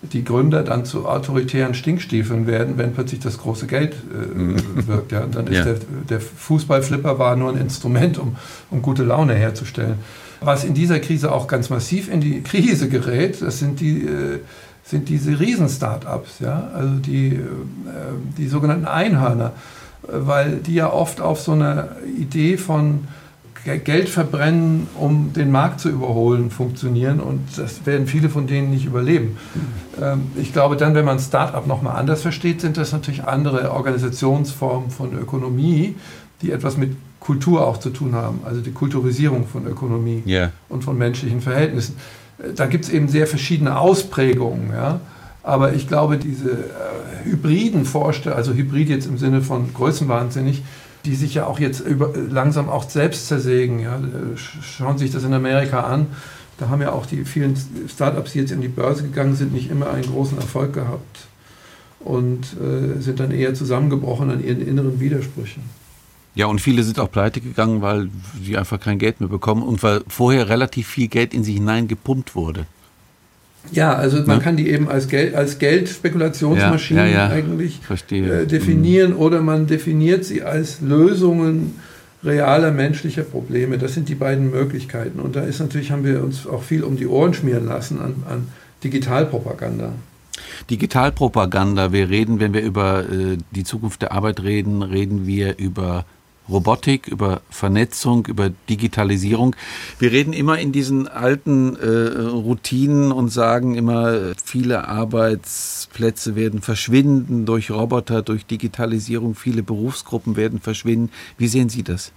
die 0.00 0.22
Gründer 0.24 0.62
dann 0.62 0.84
zu 0.84 1.08
autoritären 1.08 1.74
Stinkstiefeln 1.74 2.46
werden, 2.46 2.78
wenn 2.78 2.92
plötzlich 2.92 3.18
das 3.18 3.38
große 3.38 3.66
Geld 3.66 3.94
äh, 3.94 4.38
mhm. 4.38 4.86
wirkt. 4.86 5.10
Ja. 5.10 5.24
Und 5.24 5.34
dann 5.34 5.48
ist 5.48 5.56
ja. 5.56 5.64
der, 5.64 5.76
der 6.08 6.20
Fußballflipper 6.20 7.18
war 7.18 7.34
nur 7.34 7.50
ein 7.50 7.58
Instrument, 7.58 8.16
um, 8.18 8.36
um 8.70 8.80
gute 8.80 9.02
Laune 9.02 9.34
herzustellen. 9.34 9.96
Was 10.40 10.64
in 10.64 10.74
dieser 10.74 11.00
Krise 11.00 11.32
auch 11.32 11.46
ganz 11.46 11.70
massiv 11.70 12.10
in 12.10 12.20
die 12.20 12.42
Krise 12.42 12.88
gerät, 12.88 13.42
das 13.42 13.58
sind 13.58 13.80
die, 13.80 14.02
äh, 14.02 14.40
sind 14.84 15.08
diese 15.08 15.38
Riesen-Startups, 15.38 16.40
ja? 16.40 16.70
also 16.74 16.94
die, 16.94 17.34
äh, 17.34 17.40
die 18.36 18.48
sogenannten 18.48 18.86
Einhörner, 18.86 19.52
weil 20.02 20.56
die 20.56 20.74
ja 20.74 20.92
oft 20.92 21.20
auf 21.20 21.40
so 21.40 21.52
einer 21.52 21.88
Idee 22.16 22.56
von 22.56 23.08
Geld 23.64 24.08
verbrennen, 24.08 24.86
um 24.94 25.32
den 25.32 25.50
Markt 25.50 25.80
zu 25.80 25.90
überholen, 25.90 26.50
funktionieren 26.50 27.20
und 27.20 27.40
das 27.56 27.84
werden 27.84 28.06
viele 28.06 28.30
von 28.30 28.46
denen 28.46 28.70
nicht 28.70 28.86
überleben. 28.86 29.36
Ähm, 30.00 30.30
ich 30.36 30.52
glaube 30.52 30.76
dann, 30.76 30.94
wenn 30.94 31.04
man 31.04 31.18
Start-up 31.18 31.66
nochmal 31.66 31.96
anders 31.96 32.22
versteht, 32.22 32.60
sind 32.60 32.76
das 32.76 32.92
natürlich 32.92 33.24
andere 33.24 33.72
Organisationsformen 33.72 34.90
von 34.90 35.12
Ökonomie, 35.12 35.96
die 36.40 36.52
etwas 36.52 36.76
mit 36.76 36.96
Kultur 37.20 37.66
auch 37.66 37.78
zu 37.78 37.90
tun 37.90 38.14
haben, 38.14 38.40
also 38.44 38.60
die 38.60 38.72
Kulturisierung 38.72 39.46
von 39.46 39.66
Ökonomie 39.66 40.22
yeah. 40.26 40.52
und 40.68 40.84
von 40.84 40.96
menschlichen 40.96 41.40
Verhältnissen. 41.40 41.96
Äh, 42.38 42.52
da 42.54 42.66
gibt 42.66 42.84
es 42.84 42.90
eben 42.90 43.08
sehr 43.08 43.26
verschiedene 43.26 43.78
Ausprägungen. 43.78 44.70
Ja? 44.72 45.00
Aber 45.42 45.72
ich 45.72 45.88
glaube, 45.88 46.18
diese 46.18 46.50
äh, 46.50 47.24
hybriden 47.24 47.84
Vorstellungen, 47.84 48.38
also 48.38 48.52
hybrid 48.52 48.88
jetzt 48.88 49.06
im 49.06 49.18
Sinne 49.18 49.42
von 49.42 49.72
größenwahnsinnig, 49.74 50.62
die 51.04 51.14
sich 51.14 51.34
ja 51.34 51.46
auch 51.46 51.58
jetzt 51.58 51.80
über, 51.80 52.12
langsam 52.30 52.68
auch 52.68 52.88
selbst 52.88 53.28
zersägen. 53.28 53.80
Ja. 53.80 54.00
Schauen 54.36 54.98
Sie 54.98 55.04
sich 55.04 55.14
das 55.14 55.24
in 55.24 55.32
Amerika 55.32 55.80
an. 55.80 56.06
Da 56.58 56.68
haben 56.68 56.82
ja 56.82 56.92
auch 56.92 57.06
die 57.06 57.24
vielen 57.24 57.56
Startups, 57.88 58.32
die 58.32 58.40
jetzt 58.40 58.50
in 58.50 58.60
die 58.60 58.68
Börse 58.68 59.04
gegangen 59.04 59.36
sind, 59.36 59.52
nicht 59.52 59.70
immer 59.70 59.90
einen 59.90 60.10
großen 60.10 60.38
Erfolg 60.38 60.72
gehabt 60.72 61.28
und 62.00 62.56
äh, 62.60 63.00
sind 63.00 63.20
dann 63.20 63.30
eher 63.30 63.54
zusammengebrochen 63.54 64.30
an 64.30 64.44
ihren 64.44 64.66
inneren 64.66 64.98
Widersprüchen. 64.98 65.62
Ja, 66.38 66.46
und 66.46 66.60
viele 66.60 66.84
sind 66.84 67.00
auch 67.00 67.10
pleite 67.10 67.40
gegangen, 67.40 67.82
weil 67.82 68.10
sie 68.40 68.56
einfach 68.56 68.78
kein 68.78 69.00
Geld 69.00 69.18
mehr 69.18 69.28
bekommen 69.28 69.64
und 69.64 69.82
weil 69.82 70.02
vorher 70.06 70.48
relativ 70.48 70.86
viel 70.86 71.08
Geld 71.08 71.34
in 71.34 71.42
sie 71.42 71.54
hineingepumpt 71.54 72.36
wurde. 72.36 72.64
Ja, 73.72 73.94
also 73.94 74.18
man 74.18 74.38
ja? 74.38 74.38
kann 74.38 74.56
die 74.56 74.68
eben 74.68 74.88
als, 74.88 75.08
Geld, 75.08 75.34
als 75.34 75.58
Geldspekulationsmaschinen 75.58 77.10
ja, 77.10 77.26
ja, 77.26 77.28
eigentlich 77.28 77.80
äh, 78.12 78.46
definieren 78.46 79.14
mhm. 79.14 79.18
oder 79.18 79.40
man 79.42 79.66
definiert 79.66 80.24
sie 80.24 80.44
als 80.44 80.80
Lösungen 80.80 81.74
realer 82.22 82.70
menschlicher 82.70 83.24
Probleme. 83.24 83.76
Das 83.76 83.94
sind 83.94 84.08
die 84.08 84.14
beiden 84.14 84.52
Möglichkeiten. 84.52 85.18
Und 85.18 85.34
da 85.34 85.42
ist 85.42 85.58
natürlich, 85.58 85.90
haben 85.90 86.04
wir 86.04 86.22
uns 86.22 86.46
auch 86.46 86.62
viel 86.62 86.84
um 86.84 86.96
die 86.96 87.08
Ohren 87.08 87.34
schmieren 87.34 87.66
lassen 87.66 87.98
an, 88.00 88.14
an 88.30 88.46
Digitalpropaganda. 88.84 89.90
Digitalpropaganda, 90.70 91.92
wir 91.92 92.08
reden, 92.08 92.38
wenn 92.38 92.54
wir 92.54 92.62
über 92.62 93.00
äh, 93.10 93.38
die 93.50 93.64
Zukunft 93.64 94.02
der 94.02 94.12
Arbeit 94.12 94.40
reden, 94.44 94.82
reden 94.82 95.26
wir 95.26 95.58
über 95.58 96.04
Robotik, 96.48 97.08
über 97.08 97.40
Vernetzung, 97.50 98.26
über 98.26 98.50
Digitalisierung. 98.68 99.54
Wir 99.98 100.12
reden 100.12 100.32
immer 100.32 100.58
in 100.58 100.72
diesen 100.72 101.08
alten 101.08 101.76
äh, 101.76 102.20
Routinen 102.20 103.12
und 103.12 103.28
sagen 103.28 103.74
immer, 103.74 104.34
viele 104.42 104.88
Arbeitsplätze 104.88 106.36
werden 106.36 106.62
verschwinden 106.62 107.46
durch 107.46 107.70
Roboter, 107.70 108.22
durch 108.22 108.46
Digitalisierung, 108.46 109.34
viele 109.34 109.62
Berufsgruppen 109.62 110.36
werden 110.36 110.60
verschwinden. 110.60 111.10
Wie 111.36 111.48
sehen 111.48 111.68
Sie 111.68 111.82
das? 111.82 112.12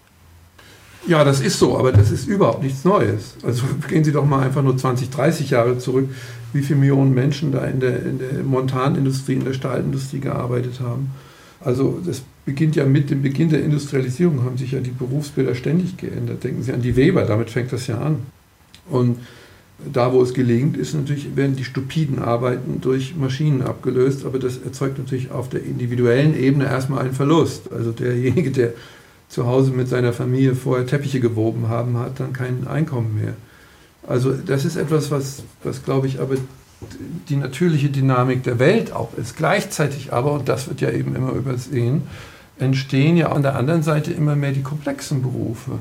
Ja, 1.07 1.23
das 1.23 1.41
ist 1.41 1.57
so, 1.57 1.77
aber 1.77 1.91
das 1.91 2.11
ist 2.11 2.27
überhaupt 2.27 2.61
nichts 2.63 2.85
Neues. 2.85 3.35
Also 3.43 3.63
gehen 3.87 4.03
Sie 4.03 4.11
doch 4.11 4.25
mal 4.25 4.43
einfach 4.43 4.61
nur 4.61 4.77
20, 4.77 5.09
30 5.09 5.49
Jahre 5.49 5.77
zurück, 5.77 6.09
wie 6.53 6.61
viele 6.61 6.79
Millionen 6.79 7.13
Menschen 7.13 7.51
da 7.51 7.65
in 7.65 7.79
der, 7.79 8.05
in 8.05 8.19
der 8.19 8.43
Montanindustrie, 8.43 9.33
in 9.33 9.45
der 9.45 9.53
Stahlindustrie 9.53 10.19
gearbeitet 10.19 10.79
haben. 10.79 11.11
Also 11.63 12.01
das 12.05 12.23
beginnt 12.45 12.75
ja 12.75 12.85
mit 12.85 13.09
dem 13.09 13.21
Beginn 13.21 13.49
der 13.49 13.63
Industrialisierung, 13.63 14.43
haben 14.43 14.57
sich 14.57 14.71
ja 14.71 14.79
die 14.79 14.91
Berufsbilder 14.91 15.55
ständig 15.55 15.97
geändert. 15.97 16.43
Denken 16.43 16.63
Sie 16.63 16.73
an 16.73 16.81
die 16.81 16.95
Weber, 16.95 17.23
damit 17.23 17.49
fängt 17.49 17.71
das 17.71 17.87
ja 17.87 17.99
an. 17.99 18.17
Und 18.89 19.17
da, 19.93 20.13
wo 20.13 20.21
es 20.21 20.33
gelingt, 20.33 20.77
ist 20.77 20.93
natürlich, 20.93 21.35
werden 21.35 21.55
die 21.55 21.63
stupiden 21.63 22.19
Arbeiten 22.19 22.81
durch 22.81 23.15
Maschinen 23.15 23.61
abgelöst, 23.61 24.25
aber 24.25 24.37
das 24.39 24.57
erzeugt 24.57 24.97
natürlich 24.97 25.31
auf 25.31 25.49
der 25.49 25.63
individuellen 25.63 26.37
Ebene 26.37 26.65
erstmal 26.65 27.03
einen 27.03 27.13
Verlust. 27.13 27.71
Also 27.71 27.91
derjenige, 27.91 28.51
der 28.51 28.73
zu 29.27 29.47
Hause 29.47 29.71
mit 29.71 29.87
seiner 29.87 30.13
Familie 30.13 30.55
vorher 30.55 30.85
Teppiche 30.85 31.19
gewoben 31.19 31.69
haben, 31.69 31.97
hat 31.97 32.19
dann 32.19 32.33
kein 32.33 32.67
Einkommen 32.67 33.15
mehr. 33.15 33.33
Also 34.07 34.33
das 34.33 34.65
ist 34.65 34.75
etwas, 34.75 35.09
was, 35.09 35.43
was 35.63 35.83
glaube 35.83 36.07
ich, 36.07 36.19
aber 36.19 36.35
die 37.29 37.35
natürliche 37.35 37.89
Dynamik 37.89 38.43
der 38.43 38.59
Welt 38.59 38.91
auch 38.91 39.13
ist. 39.15 39.37
Gleichzeitig 39.37 40.13
aber, 40.13 40.33
und 40.33 40.49
das 40.49 40.67
wird 40.67 40.81
ja 40.81 40.89
eben 40.91 41.15
immer 41.15 41.31
übersehen, 41.31 42.03
entstehen 42.59 43.17
ja 43.17 43.31
an 43.31 43.43
der 43.43 43.55
anderen 43.55 43.83
Seite 43.83 44.11
immer 44.11 44.35
mehr 44.35 44.51
die 44.51 44.63
komplexen 44.63 45.21
Berufe. 45.21 45.79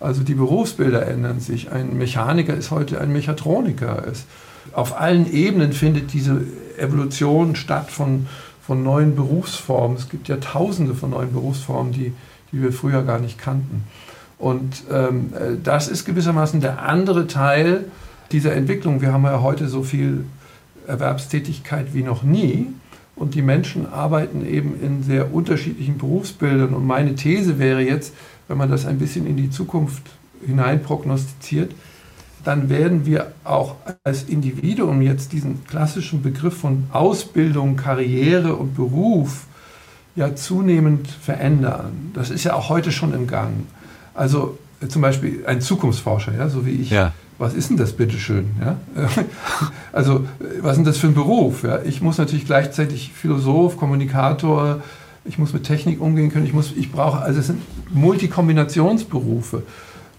Also 0.00 0.22
die 0.22 0.34
Berufsbilder 0.34 1.06
ändern 1.06 1.40
sich. 1.40 1.70
Ein 1.72 1.96
Mechaniker 1.96 2.54
ist 2.54 2.70
heute 2.70 3.00
ein 3.00 3.12
Mechatroniker. 3.12 4.06
Es, 4.06 4.24
auf 4.72 5.00
allen 5.00 5.32
Ebenen 5.32 5.72
findet 5.72 6.12
diese 6.12 6.42
Evolution 6.78 7.56
statt 7.56 7.90
von, 7.90 8.26
von 8.60 8.82
neuen 8.82 9.16
Berufsformen. 9.16 9.96
Es 9.96 10.08
gibt 10.08 10.28
ja 10.28 10.36
tausende 10.36 10.94
von 10.94 11.10
neuen 11.10 11.32
Berufsformen, 11.32 11.92
die, 11.92 12.12
die 12.52 12.62
wir 12.62 12.72
früher 12.72 13.02
gar 13.02 13.18
nicht 13.18 13.38
kannten. 13.38 13.84
Und 14.38 14.82
ähm, 14.90 15.32
das 15.62 15.88
ist 15.88 16.04
gewissermaßen 16.04 16.60
der 16.60 16.82
andere 16.82 17.26
Teil 17.26 17.84
dieser 18.32 18.54
Entwicklung. 18.54 19.00
Wir 19.00 19.12
haben 19.12 19.24
ja 19.24 19.42
heute 19.42 19.68
so 19.68 19.82
viel 19.82 20.24
Erwerbstätigkeit 20.86 21.94
wie 21.94 22.02
noch 22.02 22.22
nie. 22.22 22.68
Und 23.16 23.34
die 23.34 23.42
Menschen 23.42 23.86
arbeiten 23.86 24.44
eben 24.46 24.80
in 24.80 25.02
sehr 25.02 25.32
unterschiedlichen 25.32 25.98
Berufsbildern. 25.98 26.74
Und 26.74 26.86
meine 26.86 27.14
These 27.14 27.58
wäre 27.58 27.80
jetzt, 27.80 28.12
wenn 28.48 28.58
man 28.58 28.70
das 28.70 28.86
ein 28.86 28.98
bisschen 28.98 29.26
in 29.26 29.36
die 29.36 29.50
Zukunft 29.50 30.02
hinein 30.44 30.82
prognostiziert, 30.82 31.72
dann 32.42 32.68
werden 32.68 33.06
wir 33.06 33.32
auch 33.44 33.76
als 34.02 34.24
Individuum 34.24 35.00
jetzt 35.00 35.32
diesen 35.32 35.64
klassischen 35.64 36.22
Begriff 36.22 36.58
von 36.58 36.84
Ausbildung, 36.92 37.76
Karriere 37.76 38.56
und 38.56 38.74
Beruf 38.74 39.46
ja 40.16 40.34
zunehmend 40.34 41.08
verändern. 41.08 42.10
Das 42.12 42.30
ist 42.30 42.44
ja 42.44 42.54
auch 42.54 42.68
heute 42.68 42.92
schon 42.92 43.14
im 43.14 43.26
Gang. 43.26 43.52
Also 44.12 44.58
zum 44.86 45.00
Beispiel 45.00 45.44
ein 45.46 45.62
Zukunftsforscher, 45.62 46.34
ja, 46.36 46.48
so 46.48 46.66
wie 46.66 46.72
ich, 46.72 46.90
ja 46.90 47.12
was 47.38 47.54
ist 47.54 47.70
denn 47.70 47.76
das 47.76 47.92
bitteschön? 47.92 48.50
Ja? 48.60 48.78
Also, 49.92 50.26
was 50.60 50.72
ist 50.72 50.76
denn 50.78 50.84
das 50.84 50.98
für 50.98 51.06
ein 51.06 51.14
Beruf? 51.14 51.62
Ja? 51.62 51.80
Ich 51.82 52.00
muss 52.00 52.18
natürlich 52.18 52.46
gleichzeitig 52.46 53.12
Philosoph, 53.12 53.76
Kommunikator, 53.76 54.82
ich 55.24 55.38
muss 55.38 55.52
mit 55.52 55.64
Technik 55.64 56.00
umgehen 56.00 56.30
können, 56.30 56.46
ich, 56.46 56.52
muss, 56.52 56.72
ich 56.76 56.90
brauche, 56.90 57.20
also 57.20 57.40
es 57.40 57.46
sind 57.46 57.62
Multikombinationsberufe 57.94 59.62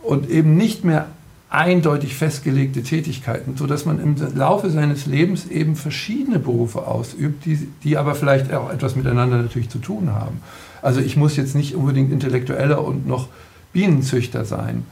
und 0.01 0.29
eben 0.29 0.55
nicht 0.55 0.83
mehr 0.83 1.07
eindeutig 1.49 2.15
festgelegte 2.15 2.83
Tätigkeiten, 2.83 3.55
sodass 3.55 3.85
man 3.85 3.99
im 3.99 4.15
Laufe 4.35 4.69
seines 4.69 5.05
Lebens 5.05 5.47
eben 5.47 5.75
verschiedene 5.75 6.39
Berufe 6.39 6.87
ausübt, 6.87 7.45
die, 7.45 7.67
die 7.83 7.97
aber 7.97 8.15
vielleicht 8.15 8.53
auch 8.53 8.71
etwas 8.71 8.95
miteinander 8.95 9.37
natürlich 9.37 9.69
zu 9.69 9.77
tun 9.77 10.11
haben. 10.13 10.41
Also 10.81 11.01
ich 11.01 11.17
muss 11.17 11.35
jetzt 11.35 11.55
nicht 11.55 11.75
unbedingt 11.75 12.11
Intellektueller 12.11 12.83
und 12.83 13.07
noch 13.07 13.29
Bienenzüchter 13.73 14.45
sein 14.45 14.85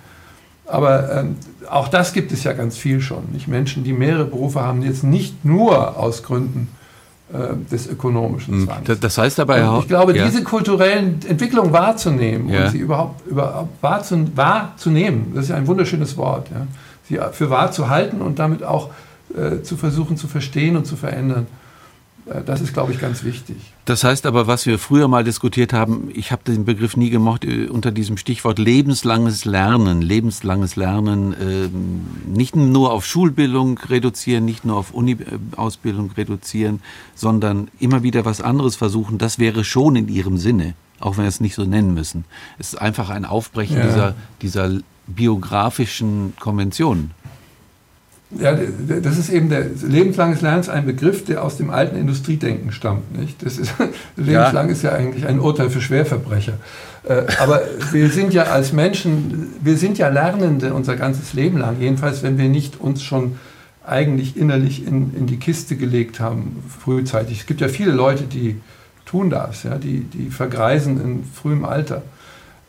aber 0.66 1.20
ähm, 1.20 1.36
auch 1.70 1.88
das 1.88 2.14
gibt 2.14 2.32
es 2.32 2.44
ja 2.44 2.54
ganz 2.54 2.78
viel 2.78 3.02
schon. 3.02 3.24
Nicht? 3.32 3.48
Menschen, 3.48 3.84
die 3.84 3.94
mehrere 3.94 4.26
Berufe 4.26 4.62
haben, 4.62 4.82
jetzt 4.82 5.04
nicht 5.04 5.44
nur 5.44 5.98
aus 5.98 6.24
Gründen 6.24 6.70
äh, 7.34 7.56
des 7.72 7.88
ökonomischen 7.88 8.54
hm, 8.54 8.66
Zwangs. 8.66 9.00
Das 9.00 9.18
heißt 9.18 9.40
aber 9.40 9.58
ja 9.58 9.80
Ich 9.80 9.88
glaube, 9.88 10.16
ja. 10.16 10.26
diese 10.26 10.44
kulturellen 10.44 11.20
Entwicklungen 11.28 11.74
wahrzunehmen 11.74 12.50
ja. 12.50 12.66
und 12.66 12.72
sie 12.72 12.78
überhaupt, 12.78 13.28
überhaupt 13.28 13.82
wahrzunehmen, 13.82 15.32
das 15.34 15.46
ist 15.46 15.50
ja 15.50 15.56
ein 15.56 15.68
wunderschönes 15.68 16.16
Wort, 16.16 16.50
ja? 16.50 16.68
sie 17.10 17.20
für 17.34 17.50
wahr 17.50 17.72
zu 17.72 17.90
halten 17.90 18.22
und 18.22 18.40
damit 18.40 18.64
auch 18.64 18.90
äh, 19.36 19.62
zu 19.64 19.78
versuchen 19.78 20.16
zu 20.16 20.28
verstehen 20.28 20.78
und 20.78 20.86
zu 20.86 20.96
verändern. 20.96 21.48
Äh, 22.26 22.42
das 22.44 22.62
ist, 22.62 22.74
glaube 22.74 22.92
ich, 22.94 23.00
ganz 23.00 23.24
wichtig. 23.24 23.58
Das 23.86 24.04
heißt 24.04 24.26
aber, 24.26 24.48
was 24.48 24.66
wir 24.66 24.80
früher 24.80 25.08
mal 25.08 25.24
diskutiert 25.24 25.74
haben, 25.74 26.10
ich 26.14 26.32
habe 26.32 26.44
den 26.44 26.66
Begriff 26.66 26.96
nie 26.96 27.10
gemocht, 27.10 27.44
äh, 27.44 27.68
unter 27.68 27.92
diesem 27.92 28.18
Stichwort 28.18 28.60
lebenslanges 28.60 29.46
Lernen, 29.46 30.02
lebenslanges 30.02 30.76
Lernen, 30.76 31.34
äh, 31.34 31.70
nicht 32.30 32.56
nur 32.56 32.92
auf 32.92 33.06
Schulbildung 33.06 33.78
reduzieren, 33.78 34.46
nicht 34.46 34.66
nur 34.66 34.78
auf 34.78 34.94
Uni-Ausbildung 34.94 36.12
reduzieren, 36.16 36.82
sondern 37.16 37.70
immer 37.80 38.04
wieder 38.04 38.26
was 38.26 38.42
anderes 38.42 38.76
versuchen, 38.76 39.18
das 39.18 39.40
wäre 39.40 39.64
schon 39.64 39.96
in 39.96 40.08
ihrem 40.08 40.38
Sinne, 40.38 40.76
auch 41.00 41.18
wenn 41.18 41.26
wir 41.26 41.30
es 41.30 41.42
nicht 41.42 41.56
so 41.56 41.66
nennen 41.66 41.94
müssen. 41.94 42.26
Es 42.58 42.74
ist 42.74 42.82
einfach 42.82 43.10
ein 43.10 43.26
Aufbrechen 43.26 43.78
ja. 43.78 43.86
dieser, 43.86 44.16
dieser 44.42 44.80
biografischen 45.08 46.34
Konventionen. 46.40 47.12
Ja, 48.40 48.58
das 49.02 49.18
ist 49.18 49.30
eben 49.30 49.50
der 49.50 49.66
lebenslanges 49.82 50.42
Lernen 50.42 50.62
ist 50.62 50.70
ein 50.70 50.86
Begriff, 50.86 51.26
der 51.26 51.44
aus 51.44 51.58
dem 51.58 51.70
alten 51.70 51.96
Industriedenken 51.96 52.72
stammt. 52.72 53.18
Nicht? 53.18 53.46
Das 53.46 53.58
ist, 53.58 53.74
lebenslang 54.16 54.68
ja. 54.68 54.72
ist 54.72 54.84
ja 54.84 54.92
eigentlich 54.92 55.28
ein 55.28 55.40
Urteil 55.40 55.70
für 55.70 55.82
Schwerverbrecher. 55.82 56.54
Äh, 57.08 57.24
aber 57.40 57.62
wir 57.92 58.10
sind 58.10 58.34
ja 58.34 58.44
als 58.44 58.74
Menschen, 58.74 59.54
wir 59.62 59.78
sind 59.78 59.98
ja 59.98 60.10
Lernende 60.10 60.74
unser 60.74 60.96
ganzes 60.96 61.34
Leben 61.34 61.58
lang. 61.58 61.78
Jedenfalls, 61.80 62.24
wenn 62.24 62.38
wir 62.38 62.50
nicht 62.50 62.80
uns 62.80 63.04
schon 63.04 63.36
eigentlich 63.86 64.38
innerlich 64.38 64.86
in, 64.88 65.14
in 65.16 65.28
die 65.28 65.38
Kiste 65.38 65.76
gelegt 65.76 66.20
haben, 66.20 66.64
frühzeitig. 66.84 67.42
Es 67.42 67.46
gibt 67.46 67.62
ja 67.62 67.68
viele 67.68 67.92
Leute, 67.92 68.24
die 68.24 68.60
tun 69.06 69.30
das, 69.30 69.64
ja, 69.64 69.78
die, 69.78 70.02
die 70.02 70.30
vergreisen 70.30 71.02
in 71.02 71.24
frühem 71.26 71.66
Alter. 71.66 72.02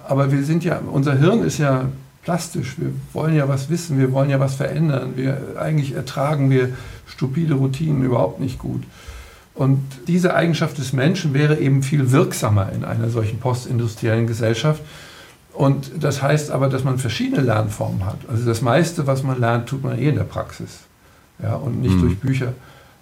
Aber 0.07 0.33
wir 0.33 0.43
sind 0.43 0.65
ja, 0.65 0.81
unser 0.91 1.17
Hirn 1.17 1.45
ist 1.45 1.59
ja 1.59 1.87
plastisch. 2.25 2.77
Wir 2.79 2.93
wollen 3.13 3.37
ja 3.37 3.49
was 3.49 3.69
wissen, 3.69 3.99
wir 3.99 4.13
wollen 4.13 4.31
ja 4.31 4.41
was 4.41 4.55
verändern. 4.55 5.13
Wir, 5.17 5.57
eigentlich 5.59 5.95
ertragen 5.95 6.51
wir 6.51 6.71
stupide 7.07 7.55
Routinen 7.55 8.03
überhaupt 8.03 8.41
nicht 8.41 8.59
gut. 8.59 8.83
Und 9.55 9.81
diese 10.09 10.35
Eigenschaft 10.35 10.79
des 10.79 10.93
Menschen 10.93 11.33
wäre 11.33 11.59
eben 11.59 11.83
viel 11.83 12.11
wirksamer 12.11 12.73
in 12.73 12.85
einer 12.85 13.09
solchen 13.11 13.39
postindustriellen 13.39 14.27
Gesellschaft. 14.27 14.83
Und 15.53 15.93
das 16.01 16.23
heißt 16.23 16.51
aber, 16.51 16.69
dass 16.69 16.83
man 16.83 16.99
verschiedene 16.99 17.41
Lernformen 17.41 18.05
hat. 18.05 18.19
Also 18.29 18.45
das 18.45 18.63
meiste, 18.63 19.07
was 19.07 19.23
man 19.23 19.39
lernt, 19.39 19.69
tut 19.69 19.85
man 19.85 19.97
eh 19.97 20.09
in 20.09 20.17
der 20.17 20.25
Praxis 20.25 20.81
ja, 21.41 21.55
und 21.55 21.81
nicht 21.81 21.95
mhm. 21.95 22.01
durch 22.01 22.19
Bücher. 22.19 22.55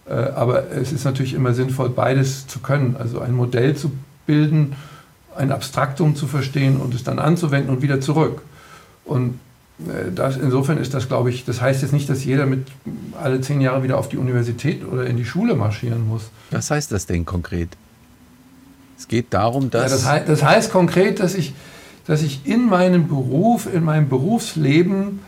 Äh, 0.06 0.12
aber 0.12 0.70
es 0.70 0.92
ist 0.92 1.04
natürlich 1.04 1.32
immer 1.32 1.54
sinnvoll, 1.54 1.88
beides 1.88 2.46
zu 2.46 2.58
können. 2.58 2.96
Also 2.98 3.20
ein 3.20 3.32
Modell 3.32 3.74
zu 3.74 3.92
bilden, 4.26 4.74
ein 5.34 5.50
Abstraktum 5.50 6.14
zu 6.14 6.26
verstehen 6.26 6.76
und 6.76 6.94
es 6.94 7.04
dann 7.04 7.18
anzuwenden 7.18 7.74
und 7.74 7.80
wieder 7.80 8.02
zurück. 8.02 8.42
Und 9.04 9.38
äh, 9.80 10.12
das, 10.14 10.36
insofern 10.36 10.78
ist 10.78 10.94
das, 10.94 11.08
glaube 11.08 11.30
ich, 11.30 11.44
das 11.44 11.60
heißt 11.60 11.82
jetzt 11.82 11.92
nicht, 11.92 12.08
dass 12.08 12.24
jeder 12.24 12.46
mit 12.46 12.66
alle 13.20 13.40
zehn 13.40 13.60
Jahre 13.60 13.82
wieder 13.82 13.98
auf 13.98 14.08
die 14.08 14.16
Universität 14.16 14.84
oder 14.84 15.06
in 15.06 15.16
die 15.16 15.24
Schule 15.24 15.54
marschieren 15.54 16.06
muss. 16.08 16.30
Was 16.50 16.70
heißt 16.70 16.92
das 16.92 17.06
denn 17.06 17.24
konkret? 17.24 17.70
Es 18.98 19.08
geht 19.08 19.26
darum, 19.30 19.70
dass. 19.70 19.82
Ja, 19.82 19.88
das, 19.88 20.06
heißt, 20.06 20.28
das 20.28 20.42
heißt 20.42 20.72
konkret, 20.72 21.20
dass 21.20 21.34
ich, 21.34 21.54
dass 22.06 22.22
ich 22.22 22.46
in 22.46 22.66
meinem 22.66 23.08
Beruf, 23.08 23.72
in 23.72 23.84
meinem 23.84 24.08
Berufsleben 24.08 25.20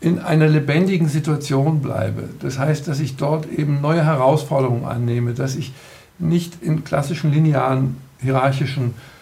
in 0.00 0.20
einer 0.20 0.46
lebendigen 0.46 1.08
Situation 1.08 1.80
bleibe. 1.80 2.28
Das 2.40 2.58
heißt, 2.58 2.86
dass 2.86 3.00
ich 3.00 3.16
dort 3.16 3.50
eben 3.50 3.80
neue 3.80 4.04
Herausforderungen 4.04 4.84
annehme, 4.84 5.34
dass 5.34 5.56
ich 5.56 5.72
nicht 6.20 6.62
in 6.62 6.84
klassischen 6.84 7.32
linearen, 7.32 7.96
hierarchischen 8.20 8.90
äh, 8.90 9.17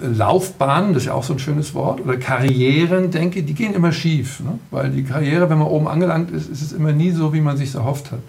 Laufbahnen, 0.00 0.92
das 0.92 1.02
ist 1.02 1.06
ja 1.06 1.14
auch 1.14 1.24
so 1.24 1.32
ein 1.32 1.38
schönes 1.38 1.74
Wort, 1.74 2.00
oder 2.00 2.16
Karrieren 2.16 3.10
denke, 3.10 3.42
die 3.42 3.54
gehen 3.54 3.74
immer 3.74 3.92
schief. 3.92 4.40
Ne? 4.40 4.58
Weil 4.70 4.90
die 4.90 5.04
Karriere, 5.04 5.48
wenn 5.50 5.58
man 5.58 5.68
oben 5.68 5.88
angelangt 5.88 6.30
ist, 6.30 6.48
ist 6.48 6.62
es 6.62 6.72
immer 6.72 6.92
nie 6.92 7.10
so, 7.10 7.32
wie 7.32 7.40
man 7.40 7.56
sich 7.56 7.74
erhofft 7.74 8.12
hat. 8.12 8.20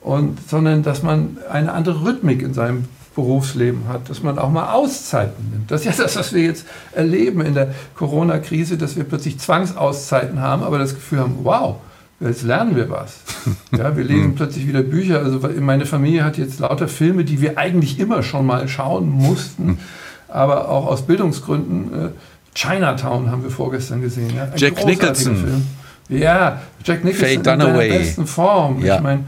Und, 0.00 0.38
sondern 0.48 0.82
dass 0.82 1.02
man 1.02 1.38
eine 1.50 1.72
andere 1.72 2.04
Rhythmik 2.04 2.42
in 2.42 2.54
seinem 2.54 2.84
Berufsleben 3.16 3.88
hat, 3.88 4.08
dass 4.08 4.22
man 4.22 4.38
auch 4.38 4.50
mal 4.50 4.72
Auszeiten 4.72 5.50
nimmt. 5.50 5.70
Das 5.70 5.84
ist 5.84 5.98
ja 5.98 6.04
das, 6.04 6.16
was 6.16 6.32
wir 6.32 6.42
jetzt 6.42 6.66
erleben 6.92 7.40
in 7.40 7.54
der 7.54 7.74
Corona-Krise, 7.96 8.76
dass 8.76 8.94
wir 8.94 9.04
plötzlich 9.04 9.38
Zwangsauszeiten 9.38 10.40
haben, 10.40 10.62
aber 10.62 10.78
das 10.78 10.94
Gefühl 10.94 11.20
haben, 11.20 11.38
wow, 11.42 11.76
jetzt 12.20 12.42
lernen 12.42 12.76
wir 12.76 12.88
was. 12.90 13.20
Ja, 13.76 13.96
wir 13.96 14.04
lesen 14.04 14.34
plötzlich 14.34 14.66
wieder 14.66 14.82
Bücher. 14.82 15.20
Also 15.20 15.40
meine 15.60 15.86
Familie 15.86 16.24
hat 16.24 16.36
jetzt 16.36 16.58
lauter 16.60 16.88
Filme, 16.88 17.24
die 17.24 17.40
wir 17.40 17.58
eigentlich 17.58 17.98
immer 18.00 18.22
schon 18.22 18.46
mal 18.46 18.68
schauen 18.68 19.08
mussten. 19.08 19.78
aber 20.28 20.68
auch 20.68 20.86
aus 20.86 21.02
Bildungsgründen. 21.02 22.06
Äh, 22.06 22.08
Chinatown 22.54 23.30
haben 23.30 23.42
wir 23.42 23.50
vorgestern 23.50 24.00
gesehen. 24.00 24.34
Ja, 24.34 24.48
Jack 24.56 24.84
Nicholson. 24.86 25.36
Film. 25.36 25.66
Ja, 26.08 26.62
Jack 26.84 27.04
Nicholson 27.04 27.28
in 27.28 27.44
seiner 27.44 27.72
besten 27.72 28.26
Form. 28.26 28.82
Ja. 28.82 28.96
Ich 28.96 29.02
meine, 29.02 29.24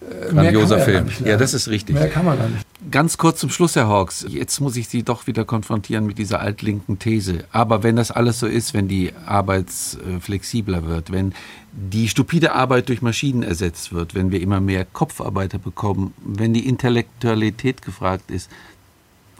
äh, 0.00 0.32
Grandioser 0.32 0.78
Film. 0.78 1.06
Ja, 1.24 1.36
das 1.36 1.54
ist 1.54 1.68
richtig. 1.68 1.94
Mehr 1.94 2.08
kann 2.08 2.24
man 2.24 2.38
da 2.38 2.48
nicht. 2.48 2.66
Ganz 2.90 3.18
kurz 3.18 3.40
zum 3.40 3.50
Schluss, 3.50 3.76
Herr 3.76 3.88
Hawks. 3.88 4.24
Jetzt 4.28 4.60
muss 4.60 4.76
ich 4.76 4.88
Sie 4.88 5.02
doch 5.02 5.26
wieder 5.26 5.44
konfrontieren 5.44 6.06
mit 6.06 6.18
dieser 6.18 6.40
altlinken 6.40 6.98
These. 6.98 7.44
Aber 7.52 7.82
wenn 7.82 7.96
das 7.96 8.10
alles 8.10 8.40
so 8.40 8.46
ist, 8.46 8.72
wenn 8.72 8.88
die 8.88 9.12
Arbeit 9.26 9.66
äh, 9.68 10.18
flexibler 10.18 10.86
wird, 10.86 11.12
wenn 11.12 11.34
die 11.72 12.08
stupide 12.08 12.52
Arbeit 12.52 12.88
durch 12.88 13.02
Maschinen 13.02 13.42
ersetzt 13.42 13.92
wird, 13.92 14.14
wenn 14.14 14.32
wir 14.32 14.40
immer 14.40 14.60
mehr 14.60 14.86
Kopfarbeiter 14.86 15.58
bekommen, 15.58 16.14
wenn 16.24 16.54
die 16.54 16.66
Intellektualität 16.66 17.82
gefragt 17.82 18.30
ist, 18.30 18.50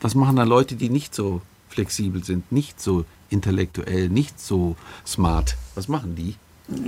was 0.01 0.15
machen 0.15 0.37
da 0.37 0.45
Leute, 0.45 0.77
die 0.77 0.91
nicht 0.91 1.15
so 1.15 1.41
flexibel 1.69 2.25
sind, 2.25 2.51
nicht 2.53 2.81
so 2.81 3.05
intellektuell, 3.29 4.09
nicht 4.09 4.41
so 4.41 4.77
smart? 5.07 5.57
Was 5.75 5.89
machen 5.89 6.17
die? 6.17 6.35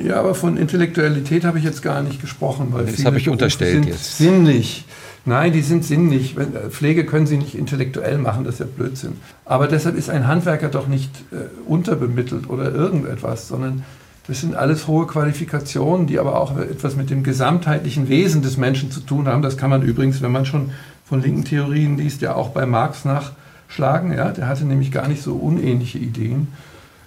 Ja, 0.03 0.21
aber 0.21 0.35
von 0.35 0.57
Intellektualität 0.57 1.45
habe 1.45 1.59
ich 1.59 1.65
jetzt 1.65 1.83
gar 1.83 2.03
nicht 2.03 2.21
gesprochen, 2.21 2.69
weil 2.71 2.87
das 2.87 3.05
habe 3.05 3.19
ich 3.19 3.25
Berufe 3.25 3.33
unterstellt 3.33 3.73
sind 3.73 3.87
jetzt. 3.87 4.17
Sinnlich. 4.19 4.85
Nein, 5.25 5.53
die 5.53 5.63
sind 5.63 5.85
sinnlich. 5.85 6.37
Äh, 6.37 6.71
Pflege 6.71 7.05
können 7.05 7.27
Sie 7.27 7.37
nicht 7.37 7.55
intellektuell 7.55 8.19
machen, 8.19 8.45
das 8.45 8.55
ist 8.55 8.61
ja 8.61 8.67
Blödsinn. 8.67 9.15
Aber 9.45 9.69
deshalb 9.69 9.97
ist 9.97 10.11
ein 10.11 10.27
Handwerker 10.27 10.69
doch 10.69 10.89
nicht 10.89 11.11
äh, 11.33 11.47
unterbemittelt 11.69 12.49
oder 12.49 12.73
irgendetwas, 12.73 13.49
sondern 13.49 13.85
das 14.29 14.41
sind 14.41 14.55
alles 14.55 14.87
hohe 14.87 15.07
Qualifikationen, 15.07 16.07
die 16.07 16.21
aber 16.21 16.41
auch 16.41 16.57
etwas 16.57 16.95
mit 16.95 17.11
dem 17.11 17.25
gesamtheitlichen 17.25 18.09
Wesen 18.09 18.43
des 18.43 18.57
Menschen 18.57 18.93
zu 18.93 19.01
tun 19.01 19.27
haben. 19.27 19.43
Das 19.43 19.57
kann 19.57 19.71
man 19.71 19.83
übrigens, 19.83 20.23
wenn 20.23 20.31
man 20.31 20.47
schon 20.47 20.71
von 21.05 21.21
linken 21.23 21.45
Theorien 21.45 21.97
liest, 21.97 22.23
ja 22.23 22.35
auch 22.35 22.51
bei 22.51 22.67
Marx 22.67 23.05
nachschlagen. 23.05 24.13
Ja? 24.13 24.31
Der 24.31 24.47
hatte 24.49 24.65
nämlich 24.65 24.91
gar 24.91 25.09
nicht 25.09 25.23
so 25.23 25.35
unähnliche 25.35 25.99
Ideen 25.99 26.49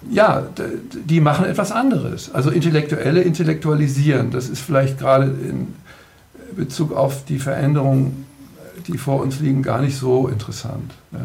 ja, 0.10 0.44
die 0.94 1.20
machen 1.20 1.46
etwas 1.46 1.72
anderes. 1.72 2.34
Also 2.34 2.50
Intellektuelle 2.50 3.22
intellektualisieren. 3.22 4.32
Das 4.32 4.50
ist 4.50 4.62
vielleicht 4.62 5.00
gerade 5.00 5.26
in 5.26 5.74
Bezug 6.56 6.92
auf 6.94 7.26
die 7.26 7.40
Veränderungen, 7.40 8.26
die 8.88 8.98
vor 8.98 9.22
uns 9.22 9.40
liegen, 9.40 9.64
gar 9.64 9.82
nicht 9.82 9.98
so 9.98 10.28
interessant. 10.28 10.94
Ja? 11.12 11.20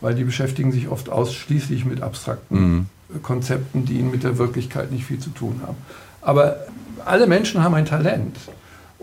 Weil 0.00 0.14
die 0.14 0.24
beschäftigen 0.24 0.72
sich 0.72 0.88
oft 0.88 1.08
ausschließlich 1.08 1.84
mit 1.84 2.02
abstrakten 2.02 2.58
mhm. 2.58 3.22
Konzepten, 3.22 3.84
die 3.84 3.98
ihnen 3.98 4.10
mit 4.10 4.22
der 4.22 4.38
Wirklichkeit 4.38 4.92
nicht 4.92 5.06
viel 5.06 5.18
zu 5.18 5.30
tun 5.30 5.60
haben. 5.66 5.76
Aber 6.20 6.56
alle 7.04 7.26
Menschen 7.26 7.62
haben 7.62 7.74
ein 7.74 7.86
Talent. 7.86 8.36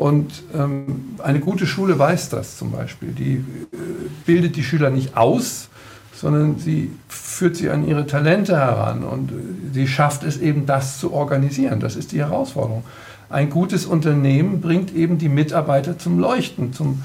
Und 0.02 0.42
ähm, 0.56 1.10
eine 1.20 1.40
gute 1.40 1.68
Schule 1.68 2.00
weiß 2.00 2.30
das 2.30 2.58
zum 2.58 2.72
Beispiel. 2.72 3.10
Die 3.10 3.34
äh, 3.36 3.78
bildet 4.26 4.56
die 4.56 4.64
Schüler 4.64 4.90
nicht 4.90 5.16
aus, 5.16 5.70
sondern 6.16 6.58
sie 6.58 6.92
führt 7.08 7.56
sie 7.56 7.70
an 7.70 7.88
ihre 7.88 8.08
Talente 8.08 8.58
heran 8.58 9.04
und 9.04 9.32
sie 9.72 9.88
schafft 9.88 10.24
es 10.24 10.40
eben, 10.40 10.66
das 10.66 10.98
zu 10.98 11.14
organisieren. 11.14 11.80
Das 11.80 11.96
ist 11.96 12.14
die 12.14 12.18
Herausforderung. 12.18 12.84
Ein 13.30 13.52
gutes 13.52 13.86
Unternehmen 13.86 14.60
bringt 14.60 14.92
eben 14.92 15.20
die 15.20 15.30
Mitarbeiter 15.30 16.00
zum 16.00 16.18
Leuchten, 16.18 16.74
zum, 16.74 17.04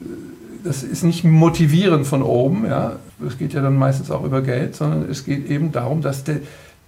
äh, 0.00 0.04
das 0.64 0.82
ist 0.82 1.04
nicht 1.04 1.24
motivieren 1.24 2.06
von 2.06 2.22
oben, 2.22 2.64
ja, 2.64 2.96
das 3.18 3.36
geht 3.36 3.52
ja 3.52 3.60
dann 3.60 3.76
meistens 3.76 4.10
auch 4.10 4.24
über 4.24 4.40
Geld, 4.40 4.76
sondern 4.76 5.10
es 5.10 5.26
geht 5.26 5.50
eben 5.50 5.72
darum, 5.72 6.00
dass, 6.00 6.24
der, 6.24 6.38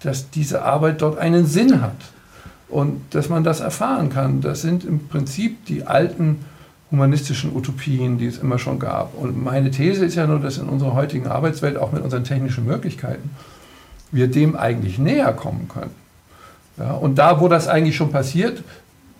dass 0.03 0.31
diese 0.31 0.63
Arbeit 0.63 1.03
dort 1.03 1.19
einen 1.19 1.45
Sinn 1.45 1.83
hat 1.83 1.97
und 2.73 3.03
dass 3.11 3.29
man 3.29 3.45
das 3.45 3.61
erfahren 3.61 4.09
kann. 4.09 4.41
Das 4.41 4.63
sind 4.63 4.85
im 4.85 5.07
Prinzip 5.07 5.67
die 5.67 5.85
alten 5.85 6.39
humanistischen 6.91 7.55
Utopien, 7.55 8.19
die 8.19 8.27
es 8.27 8.39
immer 8.39 8.59
schon 8.59 8.79
gab. 8.79 9.15
Und 9.17 9.43
meine 9.43 9.71
These 9.71 10.05
ist 10.05 10.15
ja 10.15 10.27
nur, 10.27 10.41
dass 10.41 10.59
in 10.59 10.69
unserer 10.69 10.95
heutigen 10.95 11.27
Arbeitswelt, 11.27 11.77
auch 11.77 11.93
mit 11.93 12.03
unseren 12.03 12.25
technischen 12.25 12.67
Möglichkeiten, 12.67 13.31
wir 14.11 14.29
dem 14.29 14.57
eigentlich 14.57 14.99
näher 14.99 15.33
kommen 15.33 15.69
können. 15.69 15.91
Ja, 16.79 16.93
und 16.93 17.17
da, 17.19 17.41
wo 17.41 17.49
das 17.49 17.69
eigentlich 17.69 17.97
schon 17.97 18.11
passiert, 18.11 18.65